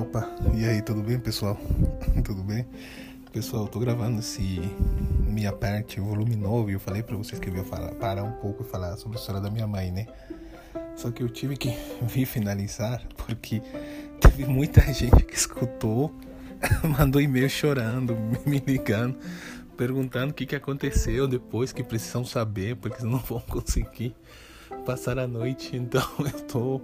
Opa, 0.00 0.34
e 0.54 0.64
aí, 0.64 0.80
tudo 0.80 1.02
bem, 1.02 1.18
pessoal? 1.18 1.60
tudo 2.24 2.42
bem? 2.42 2.66
Pessoal, 3.34 3.68
tô 3.68 3.78
gravando 3.78 4.20
esse 4.20 4.62
minha 5.20 5.52
parte, 5.52 6.00
volume 6.00 6.36
novo, 6.36 6.70
e 6.70 6.72
eu 6.72 6.80
falei 6.80 7.02
para 7.02 7.14
vocês 7.16 7.38
que 7.38 7.50
eu 7.50 7.54
ia 7.54 7.64
falar, 7.64 7.90
parar 7.96 8.22
um 8.22 8.32
pouco 8.32 8.62
e 8.62 8.66
falar 8.66 8.96
sobre 8.96 9.18
a 9.18 9.20
história 9.20 9.42
da 9.42 9.50
minha 9.50 9.66
mãe, 9.66 9.92
né? 9.92 10.06
Só 10.96 11.10
que 11.10 11.22
eu 11.22 11.28
tive 11.28 11.58
que 11.58 11.76
vir 12.00 12.24
finalizar 12.24 13.02
porque 13.18 13.60
teve 14.22 14.46
muita 14.46 14.80
gente 14.90 15.22
que 15.22 15.34
escutou, 15.34 16.10
mandou 16.82 17.20
e-mail 17.20 17.50
chorando, 17.50 18.16
me 18.46 18.58
ligando, 18.58 19.18
perguntando 19.76 20.30
o 20.30 20.34
que, 20.34 20.46
que 20.46 20.56
aconteceu 20.56 21.26
depois, 21.26 21.72
que 21.72 21.82
precisam 21.82 22.24
saber, 22.24 22.76
porque 22.76 23.04
não 23.04 23.18
vão 23.18 23.40
conseguir 23.48 24.14
passar 24.84 25.18
a 25.18 25.26
noite. 25.26 25.76
Então 25.76 26.02
eu 26.20 26.40
tô 26.42 26.80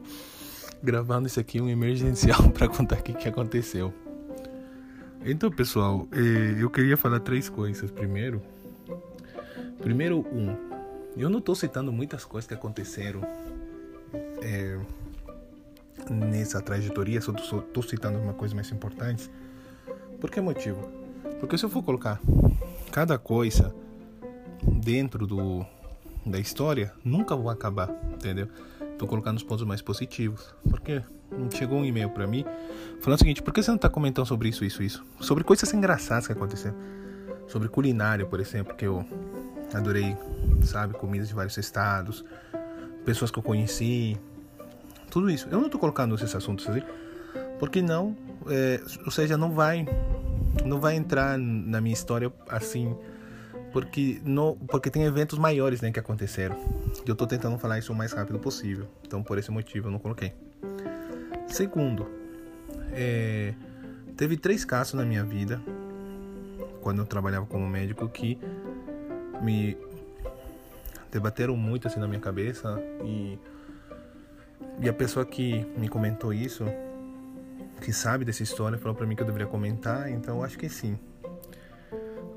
gravando 0.83 1.27
isso 1.27 1.41
aqui 1.41 1.61
um 1.61 1.69
emergencial 1.69 2.49
para 2.53 2.69
contar 2.69 2.99
o 2.99 3.03
que, 3.03 3.13
que 3.13 3.29
aconteceu. 3.29 3.93
Então, 5.23 5.51
pessoal, 5.51 6.09
eh, 6.13 6.57
eu 6.59 6.71
queria 6.71 6.97
falar 6.97 7.21
três 7.21 7.49
coisas. 7.49 7.91
Primeiro, 7.91 8.41
primeiro 9.83 10.21
um, 10.33 10.57
eu 11.17 11.29
não 11.29 11.41
estou 11.41 11.55
citando 11.55 11.93
muitas 11.93 12.25
coisas 12.25 12.49
que 12.49 12.55
aconteceram 12.55 13.21
é, 14.43 14.79
nessa 16.11 16.63
trajetória, 16.63 17.21
só 17.21 17.33
estou 17.33 17.83
citando 17.83 18.19
uma 18.19 18.33
coisa 18.33 18.55
mais 18.55 18.71
importante. 18.71 19.31
Por 20.21 20.31
que 20.31 20.41
motivo? 20.41 20.81
Porque 21.39 21.59
se 21.59 21.65
eu 21.65 21.71
for 21.71 21.83
colocar 21.83 22.21
cada 22.91 23.19
coisa 23.19 23.75
dentro 24.63 25.27
do 25.27 25.65
da 26.25 26.39
história, 26.39 26.93
nunca 27.03 27.35
vou 27.35 27.49
acabar, 27.49 27.89
entendeu? 28.13 28.49
Tô 28.99 29.07
colocando 29.07 29.39
os 29.39 29.43
pontos 29.43 29.65
mais 29.65 29.81
positivos. 29.81 30.55
Porque 30.69 31.03
chegou 31.55 31.79
um 31.79 31.85
e-mail 31.85 32.11
para 32.11 32.27
mim 32.27 32.45
falando 33.01 33.17
o 33.17 33.19
seguinte: 33.19 33.43
por 33.43 33.55
que 33.55 33.63
você 33.63 33.71
não 33.71 33.79
tá 33.79 33.89
comentando 33.89 34.27
sobre 34.27 34.49
isso, 34.49 34.65
isso, 34.65 34.83
isso? 34.83 35.05
Sobre 35.21 35.45
coisas 35.45 35.73
engraçadas 35.73 36.27
que 36.27 36.33
aconteceram. 36.33 36.77
Sobre 37.47 37.69
culinária, 37.69 38.27
por 38.27 38.39
exemplo, 38.39 38.75
que 38.75 38.87
eu 38.87 39.05
adorei, 39.75 40.17
sabe? 40.63 40.95
Comidas 40.95 41.29
de 41.29 41.35
vários 41.35 41.57
estados, 41.57 42.25
pessoas 43.05 43.31
que 43.31 43.39
eu 43.39 43.43
conheci, 43.43 44.17
tudo 45.11 45.31
isso. 45.31 45.49
Eu 45.51 45.61
não 45.61 45.69
tô 45.69 45.79
colocando 45.79 46.15
esses 46.15 46.35
assuntos 46.35 46.69
assim, 46.69 46.83
porque 47.59 47.83
não, 47.83 48.17
é, 48.49 48.81
ou 49.05 49.11
seja, 49.11 49.37
não 49.37 49.51
vai, 49.51 49.87
não 50.65 50.81
vai 50.81 50.97
entrar 50.97 51.39
na 51.39 51.81
minha 51.81 51.95
história 51.95 52.33
assim 52.49 52.97
porque 53.73 54.21
no, 54.25 54.57
porque 54.57 54.91
tem 54.91 55.05
eventos 55.05 55.39
maiores 55.39 55.81
né, 55.81 55.91
que 55.91 55.99
aconteceram. 55.99 56.57
E 57.05 57.09
eu 57.09 57.13
estou 57.13 57.27
tentando 57.27 57.59
falar 57.59 57.79
isso 57.79 57.93
o 57.93 57.97
mais 57.97 58.13
rápido 58.13 58.39
possível. 58.39 58.87
Então, 59.07 59.23
por 59.23 59.39
esse 59.39 59.51
motivo, 59.51 59.89
eu 59.89 59.93
não 59.93 59.99
coloquei. 59.99 60.33
Segundo, 61.47 62.07
é, 62.93 63.55
teve 64.17 64.37
três 64.37 64.65
casos 64.65 64.95
na 64.95 65.05
minha 65.05 65.25
vida, 65.25 65.61
quando 66.81 66.99
eu 67.01 67.07
trabalhava 67.07 67.47
como 67.47 67.69
médico, 67.69 68.09
que 68.09 68.39
me 69.41 69.77
debateram 71.11 71.57
muito 71.57 71.87
assim 71.87 72.01
na 72.01 72.09
minha 72.09 72.21
cabeça. 72.21 72.81
E, 73.05 73.39
e 74.81 74.89
a 74.89 74.93
pessoa 74.93 75.25
que 75.25 75.65
me 75.77 75.89
comentou 75.89 76.33
isso, 76.33 76.65
que 77.81 77.93
sabe 77.93 78.25
dessa 78.25 78.43
história, 78.43 78.79
falou 78.79 78.95
para 78.95 79.07
mim 79.07 79.17
que 79.17 79.23
eu 79.23 79.27
deveria 79.27 79.47
comentar. 79.47 80.11
Então, 80.11 80.37
eu 80.37 80.45
acho 80.45 80.59
que 80.59 80.69
sim. 80.69 80.99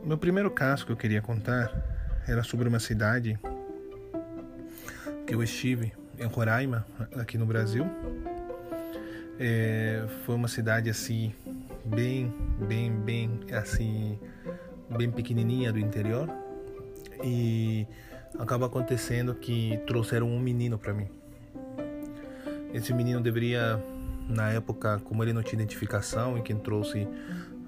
Meu 0.03 0.17
primeiro 0.17 0.49
caso 0.49 0.85
que 0.85 0.91
eu 0.91 0.97
queria 0.97 1.21
contar 1.21 1.71
era 2.27 2.43
sobre 2.43 2.67
uma 2.67 2.79
cidade 2.79 3.37
que 5.27 5.35
eu 5.35 5.43
estive 5.43 5.93
em 6.17 6.25
Roraima, 6.25 6.85
aqui 7.15 7.37
no 7.37 7.45
Brasil. 7.45 7.85
É, 9.39 10.05
foi 10.25 10.35
uma 10.35 10.47
cidade 10.47 10.89
assim 10.89 11.33
bem, 11.85 12.33
bem, 12.67 12.91
bem 12.91 13.39
assim 13.51 14.19
bem 14.89 15.09
pequenininha 15.09 15.71
do 15.71 15.79
interior 15.79 16.29
e 17.23 17.87
acaba 18.37 18.67
acontecendo 18.67 19.33
que 19.33 19.79
trouxeram 19.87 20.27
um 20.27 20.39
menino 20.39 20.77
para 20.77 20.93
mim. 20.93 21.07
Esse 22.73 22.93
menino 22.93 23.21
deveria 23.21 23.81
na 24.27 24.49
época, 24.49 24.99
como 25.03 25.23
ele 25.23 25.33
não 25.33 25.43
tinha 25.43 25.61
identificação 25.61 26.37
e 26.37 26.41
quem 26.41 26.57
trouxe 26.57 27.07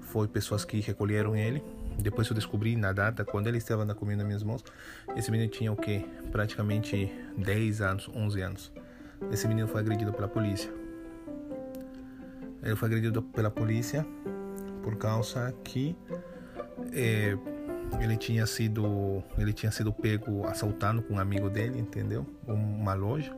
foi 0.00 0.28
pessoas 0.28 0.64
que 0.64 0.80
recolheram 0.80 1.36
ele, 1.36 1.62
depois 1.98 2.28
eu 2.28 2.34
descobri 2.34 2.76
na 2.76 2.92
data, 2.92 3.24
quando 3.24 3.46
ele 3.46 3.58
estava 3.58 3.84
na 3.84 3.94
comida 3.94 4.18
nas 4.18 4.26
minhas 4.26 4.42
mãos, 4.42 4.62
esse 5.16 5.30
menino 5.30 5.50
tinha 5.50 5.72
o 5.72 5.76
quê? 5.76 6.04
Praticamente 6.30 7.10
10 7.36 7.80
anos, 7.80 8.10
11 8.14 8.40
anos. 8.40 8.72
Esse 9.32 9.48
menino 9.48 9.66
foi 9.66 9.80
agredido 9.80 10.12
pela 10.12 10.28
polícia. 10.28 10.70
Ele 12.62 12.76
foi 12.76 12.88
agredido 12.88 13.22
pela 13.22 13.50
polícia 13.50 14.06
por 14.82 14.96
causa 14.96 15.54
que 15.64 15.96
é, 16.92 17.36
ele 18.00 18.16
tinha 18.16 18.46
sido 18.46 19.22
ele 19.38 19.52
tinha 19.52 19.72
sido 19.72 19.92
pego 19.92 20.46
assaltando 20.46 21.02
com 21.02 21.14
um 21.14 21.18
amigo 21.18 21.48
dele, 21.48 21.78
entendeu? 21.78 22.26
Uma 22.46 22.94
loja. 22.94 23.34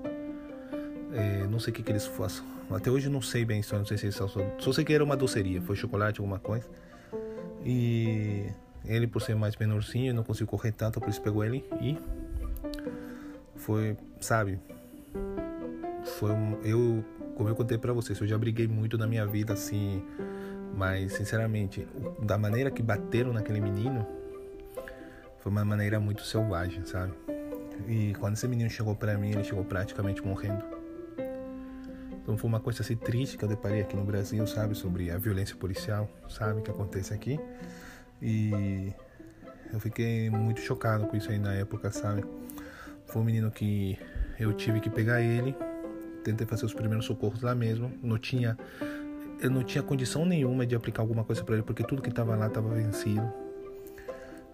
É, 1.12 1.46
não 1.46 1.58
sei 1.58 1.72
o 1.72 1.74
que, 1.74 1.82
que 1.82 1.90
eles 1.90 2.06
façam. 2.06 2.44
Até 2.70 2.90
hoje 2.90 3.08
não 3.08 3.22
sei 3.22 3.44
bem, 3.44 3.62
só 3.62 3.78
não 3.78 3.86
sei 3.86 3.96
se 3.96 4.06
eles 4.06 4.14
só 4.14 4.72
sei 4.72 4.84
que 4.84 4.92
era 4.92 5.02
uma 5.02 5.16
doceria, 5.16 5.60
foi 5.62 5.74
chocolate, 5.74 6.20
alguma 6.20 6.38
coisa. 6.38 6.68
E 7.64 8.46
ele, 8.84 9.06
por 9.06 9.22
ser 9.22 9.34
mais 9.34 9.56
menorzinho, 9.56 10.14
não 10.14 10.22
conseguiu 10.22 10.46
correr 10.46 10.72
tanto, 10.72 11.00
por 11.00 11.08
isso 11.08 11.20
pegou 11.20 11.44
ele 11.44 11.64
e 11.80 11.98
foi, 13.56 13.96
sabe? 14.20 14.58
Foi 16.18 16.30
um, 16.30 16.58
eu, 16.62 17.04
como 17.34 17.48
eu 17.48 17.54
contei 17.54 17.76
para 17.78 17.92
vocês, 17.92 18.18
eu 18.20 18.26
já 18.26 18.38
briguei 18.38 18.68
muito 18.68 18.96
na 18.96 19.06
minha 19.06 19.26
vida 19.26 19.52
assim, 19.52 20.02
mas 20.74 21.12
sinceramente, 21.14 21.86
da 22.22 22.38
maneira 22.38 22.70
que 22.70 22.82
bateram 22.82 23.32
naquele 23.32 23.60
menino, 23.60 24.06
foi 25.38 25.50
uma 25.50 25.64
maneira 25.64 25.98
muito 25.98 26.22
selvagem, 26.22 26.84
sabe? 26.84 27.12
E 27.86 28.14
quando 28.18 28.34
esse 28.34 28.46
menino 28.48 28.68
chegou 28.70 28.94
para 28.94 29.16
mim, 29.16 29.30
ele 29.30 29.44
chegou 29.44 29.64
praticamente 29.64 30.22
morrendo. 30.22 30.77
Então 32.28 32.36
foi 32.36 32.46
uma 32.46 32.60
coisa 32.60 32.82
assim 32.82 32.94
triste 32.94 33.38
que 33.38 33.44
eu 33.46 33.48
deparei 33.48 33.80
aqui 33.80 33.96
no 33.96 34.04
Brasil, 34.04 34.46
sabe, 34.46 34.74
sobre 34.74 35.10
a 35.10 35.16
violência 35.16 35.56
policial, 35.56 36.06
sabe, 36.28 36.60
que 36.60 36.70
acontece 36.70 37.14
aqui. 37.14 37.40
E 38.20 38.92
eu 39.72 39.80
fiquei 39.80 40.28
muito 40.28 40.60
chocado 40.60 41.06
com 41.06 41.16
isso 41.16 41.30
aí 41.30 41.38
na 41.38 41.54
época, 41.54 41.90
sabe? 41.90 42.22
Foi 43.06 43.22
um 43.22 43.24
menino 43.24 43.50
que 43.50 43.98
eu 44.38 44.52
tive 44.52 44.78
que 44.78 44.90
pegar 44.90 45.22
ele, 45.22 45.56
tentei 46.22 46.46
fazer 46.46 46.66
os 46.66 46.74
primeiros 46.74 47.06
socorros 47.06 47.40
lá 47.40 47.54
mesmo, 47.54 47.90
não 48.02 48.18
tinha 48.18 48.58
eu 49.40 49.50
não 49.50 49.62
tinha 49.62 49.82
condição 49.82 50.26
nenhuma 50.26 50.66
de 50.66 50.74
aplicar 50.74 51.00
alguma 51.00 51.24
coisa 51.24 51.42
para 51.42 51.54
ele 51.54 51.64
porque 51.64 51.82
tudo 51.82 52.02
que 52.02 52.10
estava 52.10 52.36
lá 52.36 52.48
estava 52.48 52.68
vencido. 52.74 53.26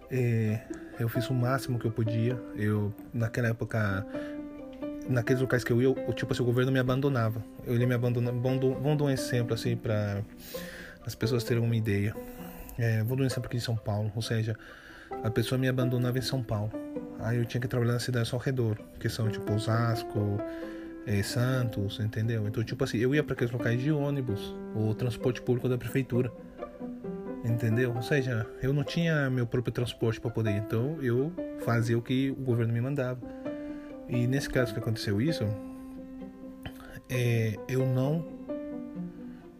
É, 0.09 0.61
eu 0.97 1.09
fiz 1.09 1.29
o 1.29 1.33
máximo 1.33 1.77
que 1.77 1.85
eu 1.85 1.91
podia. 1.91 2.41
Eu 2.55 2.93
naquela 3.13 3.49
época 3.49 4.07
naqueles 5.09 5.41
locais 5.41 5.63
que 5.63 5.71
eu 5.71 5.81
ia, 5.81 5.89
o 5.89 6.13
tipo 6.13 6.33
assim, 6.33 6.41
o 6.41 6.45
governo 6.45 6.71
me 6.71 6.79
abandonava. 6.79 7.43
Ele 7.65 7.85
me 7.85 7.93
abandonava. 7.93 8.37
Vamos 8.37 8.97
dar 8.97 9.03
um 9.03 9.09
exemplo 9.09 9.53
assim 9.53 9.75
para 9.75 10.21
as 11.05 11.15
pessoas 11.15 11.43
terem 11.43 11.63
uma 11.63 11.75
ideia. 11.75 12.15
É, 12.77 13.03
vou 13.03 13.15
dar 13.15 13.23
um 13.23 13.25
exemplo 13.25 13.45
aqui 13.45 13.57
de 13.57 13.63
São 13.63 13.75
Paulo, 13.75 14.11
ou 14.15 14.21
seja, 14.21 14.55
a 15.23 15.29
pessoa 15.29 15.57
me 15.57 15.67
abandonava 15.67 16.17
em 16.17 16.21
São 16.21 16.43
Paulo. 16.43 16.71
Aí 17.19 17.37
eu 17.37 17.45
tinha 17.45 17.61
que 17.61 17.67
trabalhar 17.67 17.93
nas 17.93 18.03
cidades 18.03 18.33
ao 18.33 18.39
redor, 18.39 18.77
que 18.99 19.07
são 19.07 19.29
tipo 19.29 19.53
Osasco, 19.53 20.39
é, 21.05 21.21
Santos, 21.23 21.99
entendeu? 21.99 22.47
Então, 22.47 22.63
tipo 22.63 22.83
assim, 22.83 22.97
eu 22.97 23.13
ia 23.15 23.23
para 23.23 23.33
aqueles 23.33 23.53
locais 23.53 23.79
de 23.81 23.91
ônibus 23.91 24.53
ou 24.75 24.93
transporte 24.93 25.41
público 25.41 25.69
da 25.69 25.77
prefeitura, 25.77 26.31
entendeu? 27.45 27.93
Ou 27.95 28.01
seja, 28.01 28.45
eu 28.61 28.73
não 28.73 28.83
tinha 28.83 29.29
meu 29.29 29.45
próprio 29.45 29.71
transporte 29.71 30.19
para 30.19 30.31
poder, 30.31 30.51
então 30.51 30.97
eu 31.01 31.31
fazia 31.63 31.97
o 31.97 32.01
que 32.01 32.31
o 32.31 32.41
governo 32.41 32.73
me 32.73 32.81
mandava. 32.81 33.19
E 34.07 34.27
nesse 34.27 34.49
caso 34.49 34.73
que 34.73 34.79
aconteceu 34.79 35.21
isso, 35.21 35.43
é, 37.09 37.55
eu 37.67 37.85
não 37.85 38.25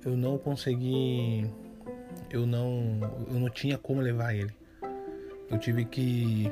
eu 0.04 0.16
não 0.16 0.38
consegui 0.38 1.50
eu 2.30 2.46
não 2.46 3.00
eu 3.28 3.40
não 3.40 3.50
tinha 3.50 3.78
como 3.78 4.02
levar 4.02 4.34
ele. 4.34 4.54
Eu 5.50 5.58
tive 5.60 5.86
que 5.86 6.52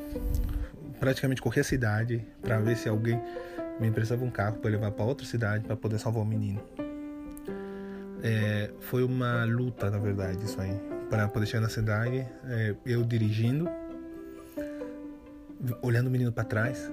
praticamente 1.00 1.42
correr 1.42 1.62
a 1.62 1.63
cidade 1.63 2.25
para 2.42 2.60
ver 2.60 2.78
se 2.78 2.88
alguém 2.88 3.19
me 3.80 3.88
emprestava 3.88 4.24
um 4.24 4.30
carro 4.30 4.57
para 4.57 4.72
levar 4.72 4.92
para 4.92 5.06
outra 5.06 5.25
cidade 5.25 5.66
para 5.66 5.75
poder 5.75 6.00
salvar 6.00 6.24
o 6.24 6.25
menino. 6.25 6.62
É, 8.24 8.72
foi 8.80 9.04
uma 9.04 9.44
luta, 9.44 9.89
na 9.89 9.98
verdade, 9.98 10.42
isso 10.46 10.60
aí, 10.62 10.74
para 11.10 11.28
poder 11.28 11.46
chegar 11.46 11.62
na 11.62 11.69
cidade, 11.69 12.25
é, 12.48 12.74
eu 12.86 13.04
dirigindo, 13.04 13.69
olhando 15.81 16.07
o 16.07 16.10
menino 16.10 16.31
para 16.31 16.46
trás, 16.46 16.89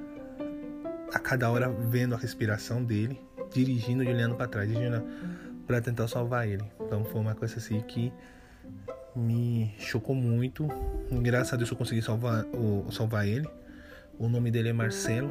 a 1.13 1.19
cada 1.19 1.51
hora 1.51 1.69
vendo 1.69 2.15
a 2.15 2.19
respiração 2.19 2.83
dele, 2.83 3.21
dirigindo 3.53 4.03
e 4.03 4.09
olhando 4.09 4.35
para 4.35 4.47
trás, 4.47 4.69
dirigindo 4.69 5.03
para 5.67 5.81
tentar 5.81 6.09
salvar 6.09 6.49
ele. 6.49 6.65
Então 6.81 7.05
foi 7.05 7.21
uma 7.21 7.35
coisa 7.35 7.59
assim 7.59 7.81
que 7.81 8.13
me 9.15 9.75
chocou 9.79 10.15
muito. 10.15 10.69
Graças 11.23 11.53
a 11.53 11.57
Deus 11.57 11.71
eu 11.71 11.77
consegui 11.77 12.03
salvar, 12.03 12.45
o, 12.47 12.91
salvar 12.91 13.27
ele. 13.27 13.49
O 14.19 14.29
nome 14.29 14.51
dele 14.51 14.69
é 14.69 14.73
Marcelo. 14.73 15.31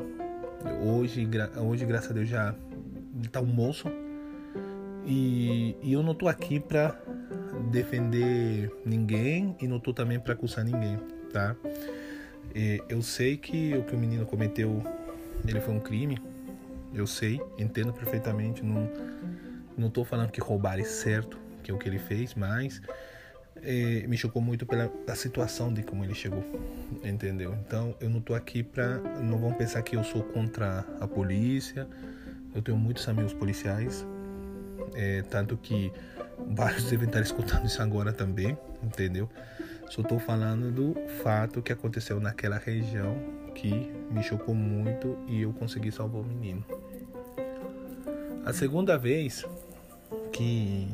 Hoje, 0.84 1.28
hoje 1.58 1.86
graças 1.86 2.12
a 2.12 2.14
Deus, 2.14 2.28
já 2.28 2.56
está 3.22 3.40
um 3.42 3.46
moço. 3.46 3.88
E, 5.06 5.76
e 5.82 5.94
eu 5.94 6.04
não 6.04 6.14
tô 6.14 6.28
aqui 6.28 6.60
para 6.60 7.00
defender 7.72 8.72
ninguém 8.86 9.56
e 9.62 9.68
não 9.68 9.80
tô 9.80 9.94
também 9.94 10.20
para 10.20 10.34
acusar 10.34 10.64
ninguém, 10.64 10.98
tá? 11.32 11.56
E 12.54 12.82
eu 12.90 13.02
sei 13.02 13.38
que 13.38 13.76
o 13.76 13.84
que 13.84 13.96
o 13.96 13.98
menino 13.98 14.26
cometeu, 14.26 14.84
ele 15.48 15.60
foi 15.60 15.74
um 15.74 15.80
crime. 15.80 16.20
Eu 16.94 17.06
sei, 17.06 17.40
entendo 17.58 17.94
perfeitamente. 17.94 18.64
Não, 18.64 18.90
não 19.78 19.90
tô 19.90 20.04
falando 20.04 20.32
que 20.32 20.42
roubar 20.42 20.80
é 20.80 20.84
certo, 20.84 21.40
que 21.64 21.72
é 21.72 21.74
o 21.74 21.78
que 21.78 21.88
ele 21.88 22.00
fez, 22.00 22.34
mas 22.34 22.82
é, 23.64 24.06
me 24.08 24.18
chocou 24.18 24.42
muito 24.42 24.66
pela 24.66 24.92
a 25.08 25.16
situação 25.16 25.74
de 25.74 25.84
como 25.84 26.04
ele 26.04 26.14
chegou, 26.14 26.44
entendeu? 27.04 27.56
Então 27.66 27.96
eu 28.00 28.10
não 28.10 28.22
tô 28.22 28.34
aqui 28.34 28.64
para 28.64 28.98
não 29.22 29.38
vão 29.38 29.54
pensar 29.54 29.82
que 29.82 29.96
eu 29.96 30.04
sou 30.04 30.24
contra 30.24 30.86
a 31.00 31.08
polícia. 31.08 31.88
Eu 32.54 32.62
tenho 32.62 32.78
muitos 32.78 33.08
amigos 33.08 33.32
policiais, 33.32 34.06
é, 34.96 35.22
tanto 35.24 35.56
que 35.56 35.92
vários 36.50 36.90
devem 36.90 37.08
estar 37.08 37.22
escutando 37.22 37.66
isso 37.66 37.82
agora 37.82 38.12
também, 38.12 38.58
entendeu? 38.82 39.30
Só 39.90 40.02
estou 40.02 40.20
falando 40.20 40.72
do 40.72 40.96
fato 41.24 41.62
que 41.62 41.74
aconteceu 41.74 42.20
naquela 42.20 42.58
região 42.58 43.18
que 43.56 43.92
me 44.12 44.22
chocou 44.22 44.54
muito 44.54 45.18
e 45.28 45.42
eu 45.42 45.52
consegui 45.52 45.92
salvar 45.92 46.22
o 46.22 46.24
menino. 46.24 46.64
A 48.46 48.54
segunda 48.54 48.98
vez 48.98 49.46
que 50.32 50.88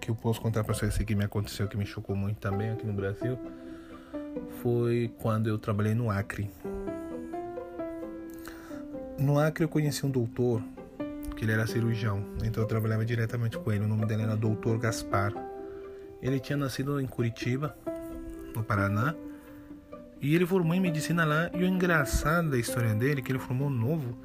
que 0.00 0.10
eu 0.10 0.14
posso 0.14 0.40
contar 0.40 0.64
para 0.64 0.72
vocês 0.72 0.96
que 0.96 1.14
me 1.14 1.24
aconteceu 1.24 1.68
que 1.68 1.76
me 1.76 1.84
chocou 1.84 2.16
muito 2.16 2.38
também 2.38 2.70
aqui 2.70 2.86
no 2.86 2.94
Brasil 2.94 3.38
foi 4.62 5.12
quando 5.18 5.48
eu 5.48 5.58
trabalhei 5.58 5.94
no 5.94 6.10
Acre. 6.10 6.50
No 9.18 9.38
Acre 9.38 9.64
eu 9.64 9.68
conheci 9.68 10.06
um 10.06 10.10
doutor 10.10 10.62
que 11.36 11.44
ele 11.44 11.52
era 11.52 11.66
cirurgião, 11.66 12.24
então 12.42 12.62
eu 12.62 12.66
trabalhava 12.66 13.04
diretamente 13.04 13.58
com 13.58 13.70
ele. 13.70 13.84
O 13.84 13.88
nome 13.88 14.06
dele 14.06 14.22
era 14.22 14.34
Doutor 14.34 14.78
Gaspar. 14.78 15.32
Ele 16.22 16.40
tinha 16.40 16.56
nascido 16.56 17.00
em 17.00 17.06
Curitiba, 17.06 17.76
no 18.54 18.62
Paraná, 18.62 19.14
e 20.20 20.34
ele 20.34 20.44
formou 20.44 20.74
em 20.74 20.80
medicina 20.80 21.24
lá. 21.24 21.50
E 21.54 21.62
o 21.62 21.66
engraçado 21.66 22.50
da 22.50 22.58
história 22.58 22.94
dele 22.94 23.20
é 23.20 23.22
que 23.22 23.32
ele 23.32 23.38
formou 23.38 23.70
novo 23.70 24.18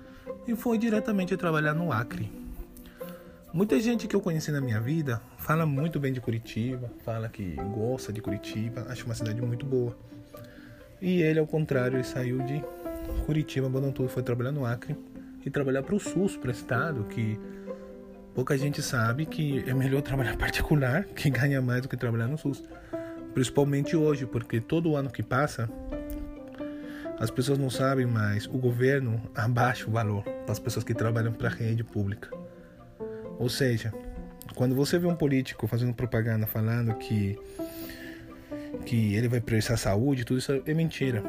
e 0.48 0.56
foi 0.56 0.78
diretamente 0.78 1.36
trabalhar 1.38 1.74
no 1.74 1.92
Acre. 1.92 2.32
Muita 3.54 3.80
gente 3.80 4.06
que 4.06 4.14
eu 4.16 4.20
conheci 4.20 4.52
na 4.52 4.60
minha 4.60 4.82
vida 4.82 5.22
fala 5.38 5.66
muito 5.66 5.98
bem 5.98 6.12
de 6.12 6.20
Curitiba, 6.20 6.92
fala 7.06 7.30
que 7.30 7.56
gosta 7.74 8.12
de 8.12 8.22
Curitiba, 8.22 8.86
acha 8.90 9.06
uma 9.06 9.16
cidade 9.16 9.42
muito 9.42 9.66
boa. 9.66 9.98
E 11.02 11.22
ele, 11.22 11.40
ao 11.40 11.48
contrário, 11.48 11.96
ele 11.96 12.04
saiu 12.04 12.40
de 12.40 12.62
Curitiba, 13.26 13.68
abandonou 13.68 13.94
tudo, 13.94 14.10
foi 14.10 14.24
trabalhar 14.24 14.52
no 14.52 14.66
Acre 14.66 14.98
e 15.46 15.50
trabalhar 15.50 15.84
para 15.84 15.96
o 15.96 16.00
SUS, 16.00 16.36
para 16.36 16.50
o 16.50 16.52
Estado, 16.52 17.06
que 17.06 17.40
pouca 18.34 18.58
gente 18.58 18.82
sabe 18.82 19.26
que 19.26 19.64
é 19.66 19.74
melhor 19.74 20.02
trabalhar 20.02 20.36
particular, 20.38 21.06
que 21.06 21.30
ganha 21.30 21.62
mais 21.62 21.82
do 21.82 21.88
que 21.88 21.96
trabalhar 21.96 22.28
no 22.28 22.38
SUS. 22.38 22.62
Principalmente 23.36 23.96
hoje, 23.96 24.26
porque 24.26 24.60
todo 24.60 24.96
ano 24.96 25.12
que 25.12 25.22
passa, 25.22 25.70
as 27.20 27.30
pessoas 27.30 27.60
não 27.60 27.70
sabem, 27.70 28.08
mas 28.08 28.48
o 28.48 28.58
governo 28.58 29.22
abaixa 29.36 29.88
o 29.88 29.92
valor 29.92 30.24
para 30.24 30.52
as 30.52 30.58
pessoas 30.60 30.84
que 30.84 30.96
trabalham 30.96 31.32
para 31.32 31.50
a 31.50 31.52
rede 31.52 31.84
pública. 31.84 32.30
Ou 33.38 33.48
seja, 33.48 33.94
quando 34.56 34.74
você 34.74 34.98
vê 34.98 35.06
um 35.06 35.16
político 35.16 35.68
fazendo 35.68 35.94
propaganda 35.94 36.48
falando 36.48 36.96
que 36.96 37.38
que 38.86 39.16
ele 39.16 39.28
vai 39.28 39.42
prestar 39.42 39.78
saúde, 39.78 40.26
tudo 40.26 40.38
isso 40.38 40.62
é 40.66 40.74
mentira. 40.74 41.24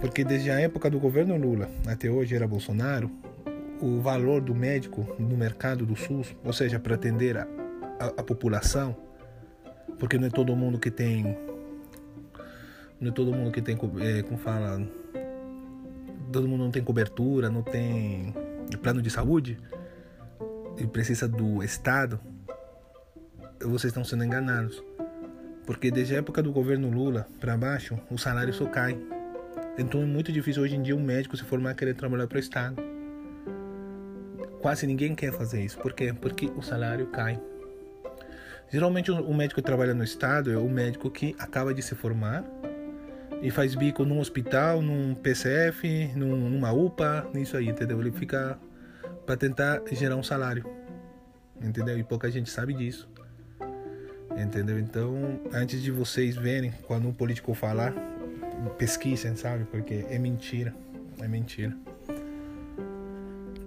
Porque 0.00 0.24
desde 0.24 0.50
a 0.50 0.60
época 0.60 0.90
do 0.90 0.98
governo 0.98 1.36
Lula 1.36 1.68
até 1.86 2.10
hoje 2.10 2.34
era 2.34 2.46
Bolsonaro, 2.46 3.10
o 3.80 4.00
valor 4.00 4.40
do 4.40 4.54
médico 4.54 5.06
no 5.18 5.36
mercado 5.36 5.84
do 5.84 5.96
SUS, 5.96 6.34
ou 6.44 6.52
seja, 6.52 6.78
para 6.78 6.94
atender 6.94 7.36
a, 7.36 7.46
a, 7.98 8.06
a, 8.06 8.22
população, 8.22 8.96
porque 9.98 10.18
não 10.18 10.26
é 10.26 10.30
todo 10.30 10.54
mundo 10.54 10.78
que 10.78 10.90
tem, 10.90 11.36
não 13.00 13.10
é 13.10 13.12
todo 13.12 13.32
mundo 13.32 13.50
que 13.50 13.62
tem, 13.62 13.78
é, 14.00 14.22
como 14.22 14.38
fala, 14.38 14.80
todo 16.32 16.48
mundo 16.48 16.64
não 16.64 16.70
tem 16.70 16.82
cobertura, 16.82 17.48
não 17.48 17.62
tem 17.62 18.34
plano 18.82 19.00
de 19.00 19.08
saúde 19.08 19.58
e 20.78 20.86
precisa 20.86 21.28
do 21.28 21.62
Estado, 21.62 22.20
vocês 23.60 23.90
estão 23.90 24.04
sendo 24.04 24.24
enganados. 24.24 24.82
Porque 25.66 25.90
desde 25.90 26.14
a 26.14 26.18
época 26.18 26.42
do 26.42 26.52
governo 26.52 26.90
Lula 26.90 27.26
para 27.40 27.56
baixo, 27.56 27.98
o 28.10 28.18
salário 28.18 28.52
só 28.52 28.66
cai. 28.66 28.98
Então 29.78 30.02
é 30.02 30.04
muito 30.04 30.30
difícil 30.30 30.62
hoje 30.62 30.76
em 30.76 30.82
dia 30.82 30.94
um 30.94 31.02
médico 31.02 31.36
se 31.36 31.44
formar 31.44 31.72
e 31.72 31.74
querer 31.74 31.94
trabalhar 31.94 32.26
para 32.26 32.36
o 32.36 32.40
Estado. 32.40 32.76
Quase 34.60 34.86
ninguém 34.86 35.14
quer 35.14 35.32
fazer 35.32 35.62
isso. 35.64 35.78
Por 35.78 35.92
quê? 35.94 36.12
Porque 36.12 36.46
o 36.56 36.62
salário 36.62 37.06
cai. 37.06 37.40
Geralmente 38.70 39.10
o 39.10 39.34
médico 39.34 39.60
que 39.60 39.66
trabalha 39.66 39.94
no 39.94 40.02
Estado 40.02 40.50
é 40.50 40.56
o 40.56 40.68
médico 40.68 41.10
que 41.10 41.34
acaba 41.38 41.72
de 41.72 41.82
se 41.82 41.94
formar 41.94 42.44
e 43.40 43.50
faz 43.50 43.74
bico 43.74 44.04
num 44.04 44.18
hospital, 44.18 44.80
num 44.80 45.14
PCF, 45.14 46.12
num, 46.16 46.48
numa 46.48 46.72
UPA, 46.72 47.28
nisso 47.32 47.56
aí, 47.56 47.68
entendeu? 47.68 48.00
Ele 48.00 48.10
fica 48.10 48.58
para 49.26 49.36
tentar 49.36 49.82
gerar 49.92 50.16
um 50.16 50.22
salário, 50.22 50.64
entendeu? 51.60 51.98
E 51.98 52.02
pouca 52.02 52.30
gente 52.30 52.50
sabe 52.50 52.74
disso, 52.74 53.08
entendeu? 54.36 54.78
Então, 54.78 55.40
antes 55.52 55.82
de 55.82 55.90
vocês 55.90 56.36
verem 56.36 56.72
quando 56.86 57.06
um 57.06 57.12
político 57.12 57.54
falar, 57.54 57.94
pesquisem, 58.70 59.36
sabe? 59.36 59.64
Porque 59.64 60.04
é 60.08 60.18
mentira, 60.18 60.74
é 61.20 61.28
mentira. 61.28 61.76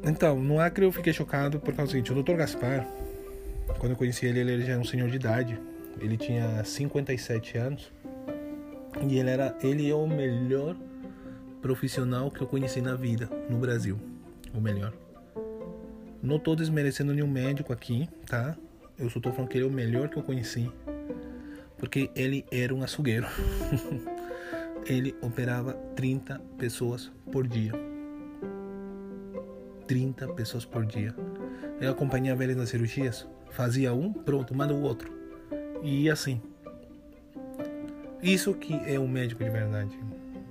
Então, 0.03 0.39
no 0.39 0.59
Acre 0.59 0.85
eu 0.85 0.91
fiquei 0.91 1.13
chocado 1.13 1.59
por 1.59 1.73
causa 1.73 1.91
do 1.91 1.95
seguinte: 1.95 2.11
o 2.11 2.23
Dr. 2.23 2.35
Gaspar, 2.35 2.87
quando 3.79 3.91
eu 3.91 3.97
conheci 3.97 4.25
ele, 4.25 4.39
ele 4.39 4.65
já 4.65 4.73
era 4.73 4.81
um 4.81 4.85
senhor 4.85 5.09
de 5.09 5.15
idade, 5.15 5.59
ele 5.99 6.17
tinha 6.17 6.63
57 6.63 7.57
anos 7.57 7.91
e 9.07 9.17
ele 9.17 9.29
era, 9.29 9.55
ele 9.61 9.89
é 9.89 9.95
o 9.95 10.07
melhor 10.07 10.75
profissional 11.61 12.31
que 12.31 12.41
eu 12.41 12.47
conheci 12.47 12.81
na 12.81 12.95
vida 12.95 13.29
no 13.49 13.57
Brasil, 13.57 13.99
o 14.53 14.61
melhor. 14.61 14.93
Não 16.21 16.39
tô 16.39 16.55
desmerecendo 16.55 17.13
nenhum 17.13 17.27
médico 17.27 17.71
aqui, 17.71 18.09
tá? 18.25 18.55
Eu 18.97 19.09
só 19.09 19.19
tô 19.19 19.31
falando 19.31 19.49
que 19.49 19.57
ele 19.57 19.65
é 19.65 19.67
o 19.67 19.71
melhor 19.71 20.09
que 20.09 20.17
eu 20.17 20.23
conheci. 20.23 20.71
Porque 21.77 22.09
ele 22.15 22.43
era 22.51 22.73
um 22.73 22.83
açougueiro. 22.83 23.27
ele 24.87 25.15
operava 25.21 25.73
30 25.95 26.39
pessoas 26.57 27.11
por 27.31 27.47
dia. 27.47 27.71
30 29.85 30.27
pessoas 30.29 30.65
por 30.65 30.85
dia. 30.85 31.13
Eu 31.79 31.91
acompanhava 31.91 32.43
ele 32.43 32.55
nas 32.55 32.69
cirurgias. 32.69 33.27
Fazia 33.51 33.93
um, 33.93 34.11
pronto, 34.13 34.53
manda 34.55 34.73
o 34.73 34.81
outro. 34.81 35.11
E 35.83 36.09
assim. 36.09 36.41
Isso 38.21 38.53
que 38.53 38.73
é 38.85 38.99
um 38.99 39.07
médico 39.07 39.43
de 39.43 39.49
verdade. 39.49 39.97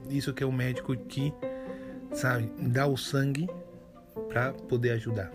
Isso 0.09 0.33
que 0.33 0.43
é 0.43 0.47
um 0.47 0.53
médico 0.53 0.97
que, 0.97 1.33
sabe, 2.13 2.53
dá 2.59 2.87
o 2.87 2.97
sangue 2.97 3.49
para 4.29 4.53
poder 4.53 4.93
ajudar 4.93 5.33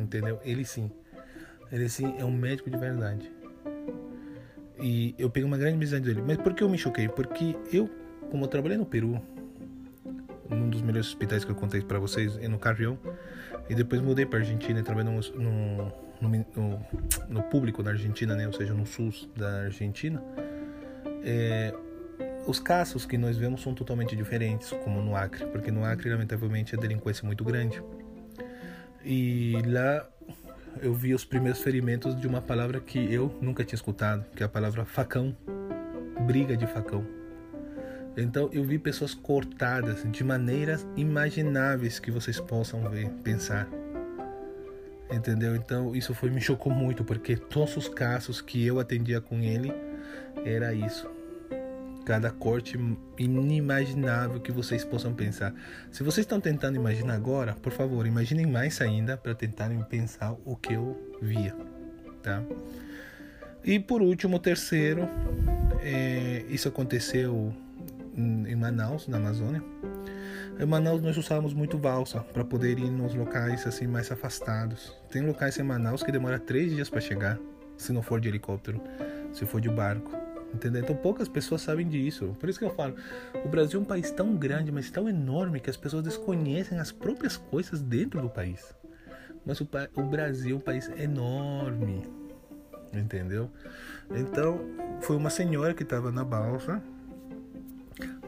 entendeu? 0.00 0.40
Ele 0.44 0.64
sim. 0.64 0.90
Ele 1.70 1.88
sim 1.88 2.14
é 2.18 2.24
um 2.24 2.32
médico 2.32 2.70
de 2.70 2.76
verdade. 2.76 3.30
E 4.80 5.14
eu 5.18 5.30
peguei 5.30 5.46
uma 5.46 5.56
grande 5.56 5.76
amizade 5.76 6.04
dele. 6.04 6.22
Mas 6.26 6.36
por 6.38 6.52
que 6.54 6.62
eu 6.62 6.68
me 6.68 6.76
choquei? 6.76 7.08
Porque 7.08 7.56
eu, 7.72 7.88
como 8.30 8.44
eu 8.44 8.48
trabalhei 8.48 8.76
no 8.76 8.84
Peru, 8.84 9.20
num 10.48 10.68
dos 10.68 10.82
melhores 10.82 11.08
hospitais 11.08 11.44
que 11.44 11.50
eu 11.50 11.54
contei 11.54 11.80
para 11.80 11.98
vocês, 11.98 12.36
é 12.38 12.48
no 12.48 12.58
Carrião, 12.58 12.98
e 13.68 13.74
depois 13.74 14.00
mudei 14.00 14.26
para 14.26 14.40
Argentina 14.40 14.80
e 14.80 14.82
trabalhei 14.82 15.12
no, 15.12 15.92
no, 16.20 16.28
no, 17.28 17.42
público 17.44 17.82
da 17.82 17.90
Argentina, 17.90 18.34
né? 18.34 18.46
ou 18.46 18.52
seja, 18.52 18.72
no 18.74 18.86
SUS 18.86 19.28
da 19.36 19.62
Argentina. 19.62 20.22
É, 21.24 21.74
os 22.46 22.60
casos 22.60 23.06
que 23.06 23.16
nós 23.16 23.36
vemos 23.36 23.62
são 23.62 23.74
totalmente 23.74 24.14
diferentes, 24.14 24.70
como 24.84 25.00
no 25.00 25.16
Acre, 25.16 25.46
porque 25.46 25.70
no 25.70 25.84
Acre, 25.84 26.10
lamentavelmente, 26.10 26.74
a 26.74 26.78
delinquência 26.78 27.24
é 27.24 27.26
muito 27.26 27.42
grande. 27.44 27.82
E 29.04 29.54
lá 29.66 30.06
eu 30.82 30.92
vi 30.94 31.14
os 31.14 31.24
primeiros 31.24 31.60
ferimentos 31.60 32.18
de 32.18 32.26
uma 32.26 32.42
palavra 32.42 32.80
que 32.80 32.98
eu 33.12 33.36
nunca 33.40 33.64
tinha 33.64 33.76
escutado, 33.76 34.24
que 34.34 34.42
é 34.42 34.46
a 34.46 34.48
palavra 34.48 34.84
facão, 34.84 35.36
briga 36.26 36.56
de 36.56 36.66
facão. 36.66 37.04
Então 38.16 38.48
eu 38.52 38.64
vi 38.64 38.78
pessoas 38.78 39.14
cortadas 39.14 40.04
de 40.10 40.22
maneiras 40.22 40.86
imagináveis 40.96 41.98
que 41.98 42.10
vocês 42.10 42.38
possam 42.38 42.88
ver, 42.88 43.10
pensar. 43.22 43.68
Entendeu? 45.10 45.54
Então 45.54 45.94
isso 45.94 46.14
foi 46.14 46.30
me 46.30 46.40
chocou 46.40 46.72
muito 46.72 47.04
porque 47.04 47.36
todos 47.36 47.76
os 47.76 47.88
casos 47.88 48.40
que 48.40 48.64
eu 48.64 48.80
atendia 48.80 49.20
com 49.20 49.40
ele 49.40 49.72
era 50.44 50.72
isso 50.72 51.08
cada 52.04 52.30
corte 52.30 52.78
inimaginável 53.18 54.40
que 54.40 54.52
vocês 54.52 54.84
possam 54.84 55.14
pensar. 55.14 55.54
Se 55.90 56.02
vocês 56.02 56.24
estão 56.24 56.40
tentando 56.40 56.76
imaginar 56.76 57.14
agora, 57.14 57.54
por 57.54 57.72
favor, 57.72 58.06
imaginem 58.06 58.46
mais 58.46 58.80
ainda 58.80 59.16
para 59.16 59.34
tentarem 59.34 59.82
pensar 59.84 60.36
o 60.44 60.54
que 60.54 60.74
eu 60.74 61.16
via, 61.20 61.56
tá? 62.22 62.42
E 63.64 63.80
por 63.80 64.02
último, 64.02 64.38
terceiro, 64.38 65.08
é, 65.80 66.44
isso 66.50 66.68
aconteceu 66.68 67.52
em 68.16 68.54
Manaus, 68.54 69.08
na 69.08 69.16
Amazônia. 69.16 69.62
Em 70.58 70.66
Manaus 70.66 71.02
nós 71.02 71.16
usávamos 71.16 71.52
muito 71.52 71.76
balsa 71.76 72.20
para 72.20 72.44
poder 72.44 72.78
ir 72.78 72.90
nos 72.90 73.14
locais 73.14 73.66
assim 73.66 73.86
mais 73.86 74.10
afastados. 74.12 74.94
Tem 75.10 75.20
locais 75.20 75.58
em 75.58 75.62
Manaus 75.64 76.02
que 76.02 76.12
demora 76.12 76.38
três 76.38 76.70
dias 76.70 76.88
para 76.88 77.00
chegar, 77.00 77.38
se 77.76 77.92
não 77.92 78.02
for 78.02 78.20
de 78.20 78.28
helicóptero, 78.28 78.80
se 79.32 79.44
for 79.44 79.60
de 79.60 79.68
barco. 79.68 80.12
Entendeu? 80.54 80.82
Então 80.82 80.94
poucas 80.94 81.28
pessoas 81.28 81.62
sabem 81.62 81.88
disso. 81.88 82.36
Por 82.38 82.48
isso 82.48 82.60
que 82.60 82.64
eu 82.64 82.70
falo, 82.70 82.94
o 83.44 83.48
Brasil 83.48 83.80
é 83.80 83.82
um 83.82 83.86
país 83.86 84.12
tão 84.12 84.36
grande, 84.36 84.70
mas 84.70 84.88
tão 84.90 85.08
enorme 85.08 85.58
que 85.58 85.68
as 85.68 85.76
pessoas 85.76 86.04
desconhecem 86.04 86.78
as 86.78 86.92
próprias 86.92 87.36
coisas 87.36 87.82
dentro 87.82 88.20
do 88.20 88.30
país. 88.30 88.72
Mas 89.44 89.60
o, 89.60 89.68
o 89.96 90.02
Brasil 90.04 90.54
é 90.54 90.58
um 90.58 90.62
país 90.62 90.88
enorme, 90.96 92.06
entendeu? 92.92 93.50
Então 94.14 94.60
foi 95.00 95.16
uma 95.16 95.30
senhora 95.30 95.74
que 95.74 95.82
estava 95.82 96.12
na 96.12 96.24
balsa. 96.24 96.80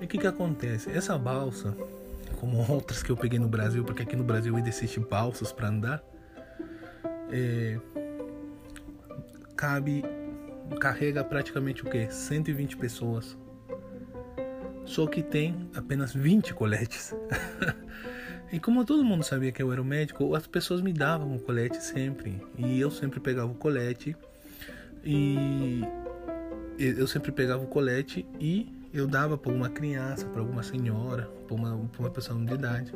E 0.00 0.04
o 0.04 0.08
que 0.08 0.18
que 0.18 0.26
acontece? 0.26 0.90
Essa 0.90 1.16
balsa, 1.16 1.76
como 2.32 2.58
outras 2.70 3.02
que 3.02 3.10
eu 3.10 3.16
peguei 3.16 3.38
no 3.38 3.48
Brasil, 3.48 3.84
porque 3.84 4.02
aqui 4.02 4.16
no 4.16 4.24
Brasil 4.24 4.54
ainda 4.56 4.68
existe 4.68 5.00
balsas 5.00 5.52
para 5.52 5.68
andar, 5.68 6.02
é, 7.30 7.78
cabe 9.56 10.04
carrega 10.80 11.22
praticamente 11.22 11.82
o 11.82 11.90
que? 11.90 12.10
120 12.10 12.76
pessoas. 12.76 13.36
Só 14.84 15.06
que 15.06 15.22
tem 15.22 15.68
apenas 15.74 16.12
20 16.12 16.54
coletes. 16.54 17.14
e 18.52 18.60
como 18.60 18.84
todo 18.84 19.04
mundo 19.04 19.24
sabia 19.24 19.50
que 19.50 19.62
eu 19.62 19.72
era 19.72 19.80
o 19.80 19.84
médico, 19.84 20.34
as 20.34 20.46
pessoas 20.46 20.80
me 20.80 20.92
davam 20.92 21.34
o 21.34 21.40
colete 21.40 21.82
sempre. 21.82 22.40
E 22.56 22.80
eu 22.80 22.90
sempre 22.90 23.18
pegava 23.20 23.50
o 23.50 23.54
colete. 23.54 24.16
E 25.04 25.82
eu 26.78 27.06
sempre 27.06 27.32
pegava 27.32 27.62
o 27.62 27.66
colete 27.66 28.26
e 28.40 28.75
eu 28.98 29.06
dava 29.06 29.36
para 29.36 29.52
uma 29.52 29.68
criança, 29.68 30.26
para 30.26 30.40
alguma 30.40 30.62
senhora, 30.62 31.30
para 31.46 31.54
uma, 31.54 31.74
uma 31.98 32.10
pessoa 32.10 32.38
de 32.44 32.54
idade. 32.54 32.92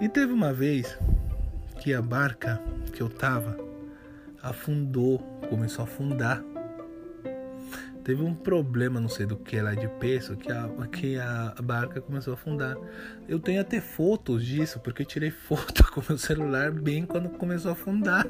E 0.00 0.08
teve 0.08 0.32
uma 0.32 0.52
vez 0.52 0.98
que 1.80 1.92
a 1.92 2.02
barca 2.02 2.60
que 2.92 3.02
eu 3.02 3.08
tava 3.08 3.56
afundou, 4.42 5.18
começou 5.48 5.84
a 5.84 5.88
afundar 5.88 6.44
teve 8.04 8.22
um 8.22 8.34
problema, 8.34 9.00
não 9.00 9.08
sei 9.08 9.24
do 9.24 9.34
que 9.34 9.58
lá 9.60 9.74
de 9.74 9.88
peso, 9.88 10.36
que 10.36 10.52
a, 10.52 10.68
que 10.92 11.18
a 11.18 11.54
barca 11.62 12.02
começou 12.02 12.32
a 12.32 12.34
afundar. 12.34 12.76
Eu 13.26 13.40
tenho 13.40 13.62
até 13.62 13.80
fotos 13.80 14.44
disso, 14.44 14.78
porque 14.80 15.02
eu 15.02 15.06
tirei 15.06 15.30
foto 15.30 15.82
com 15.90 16.02
meu 16.06 16.18
celular 16.18 16.70
bem 16.70 17.06
quando 17.06 17.30
começou 17.30 17.70
a 17.70 17.72
afundar. 17.72 18.26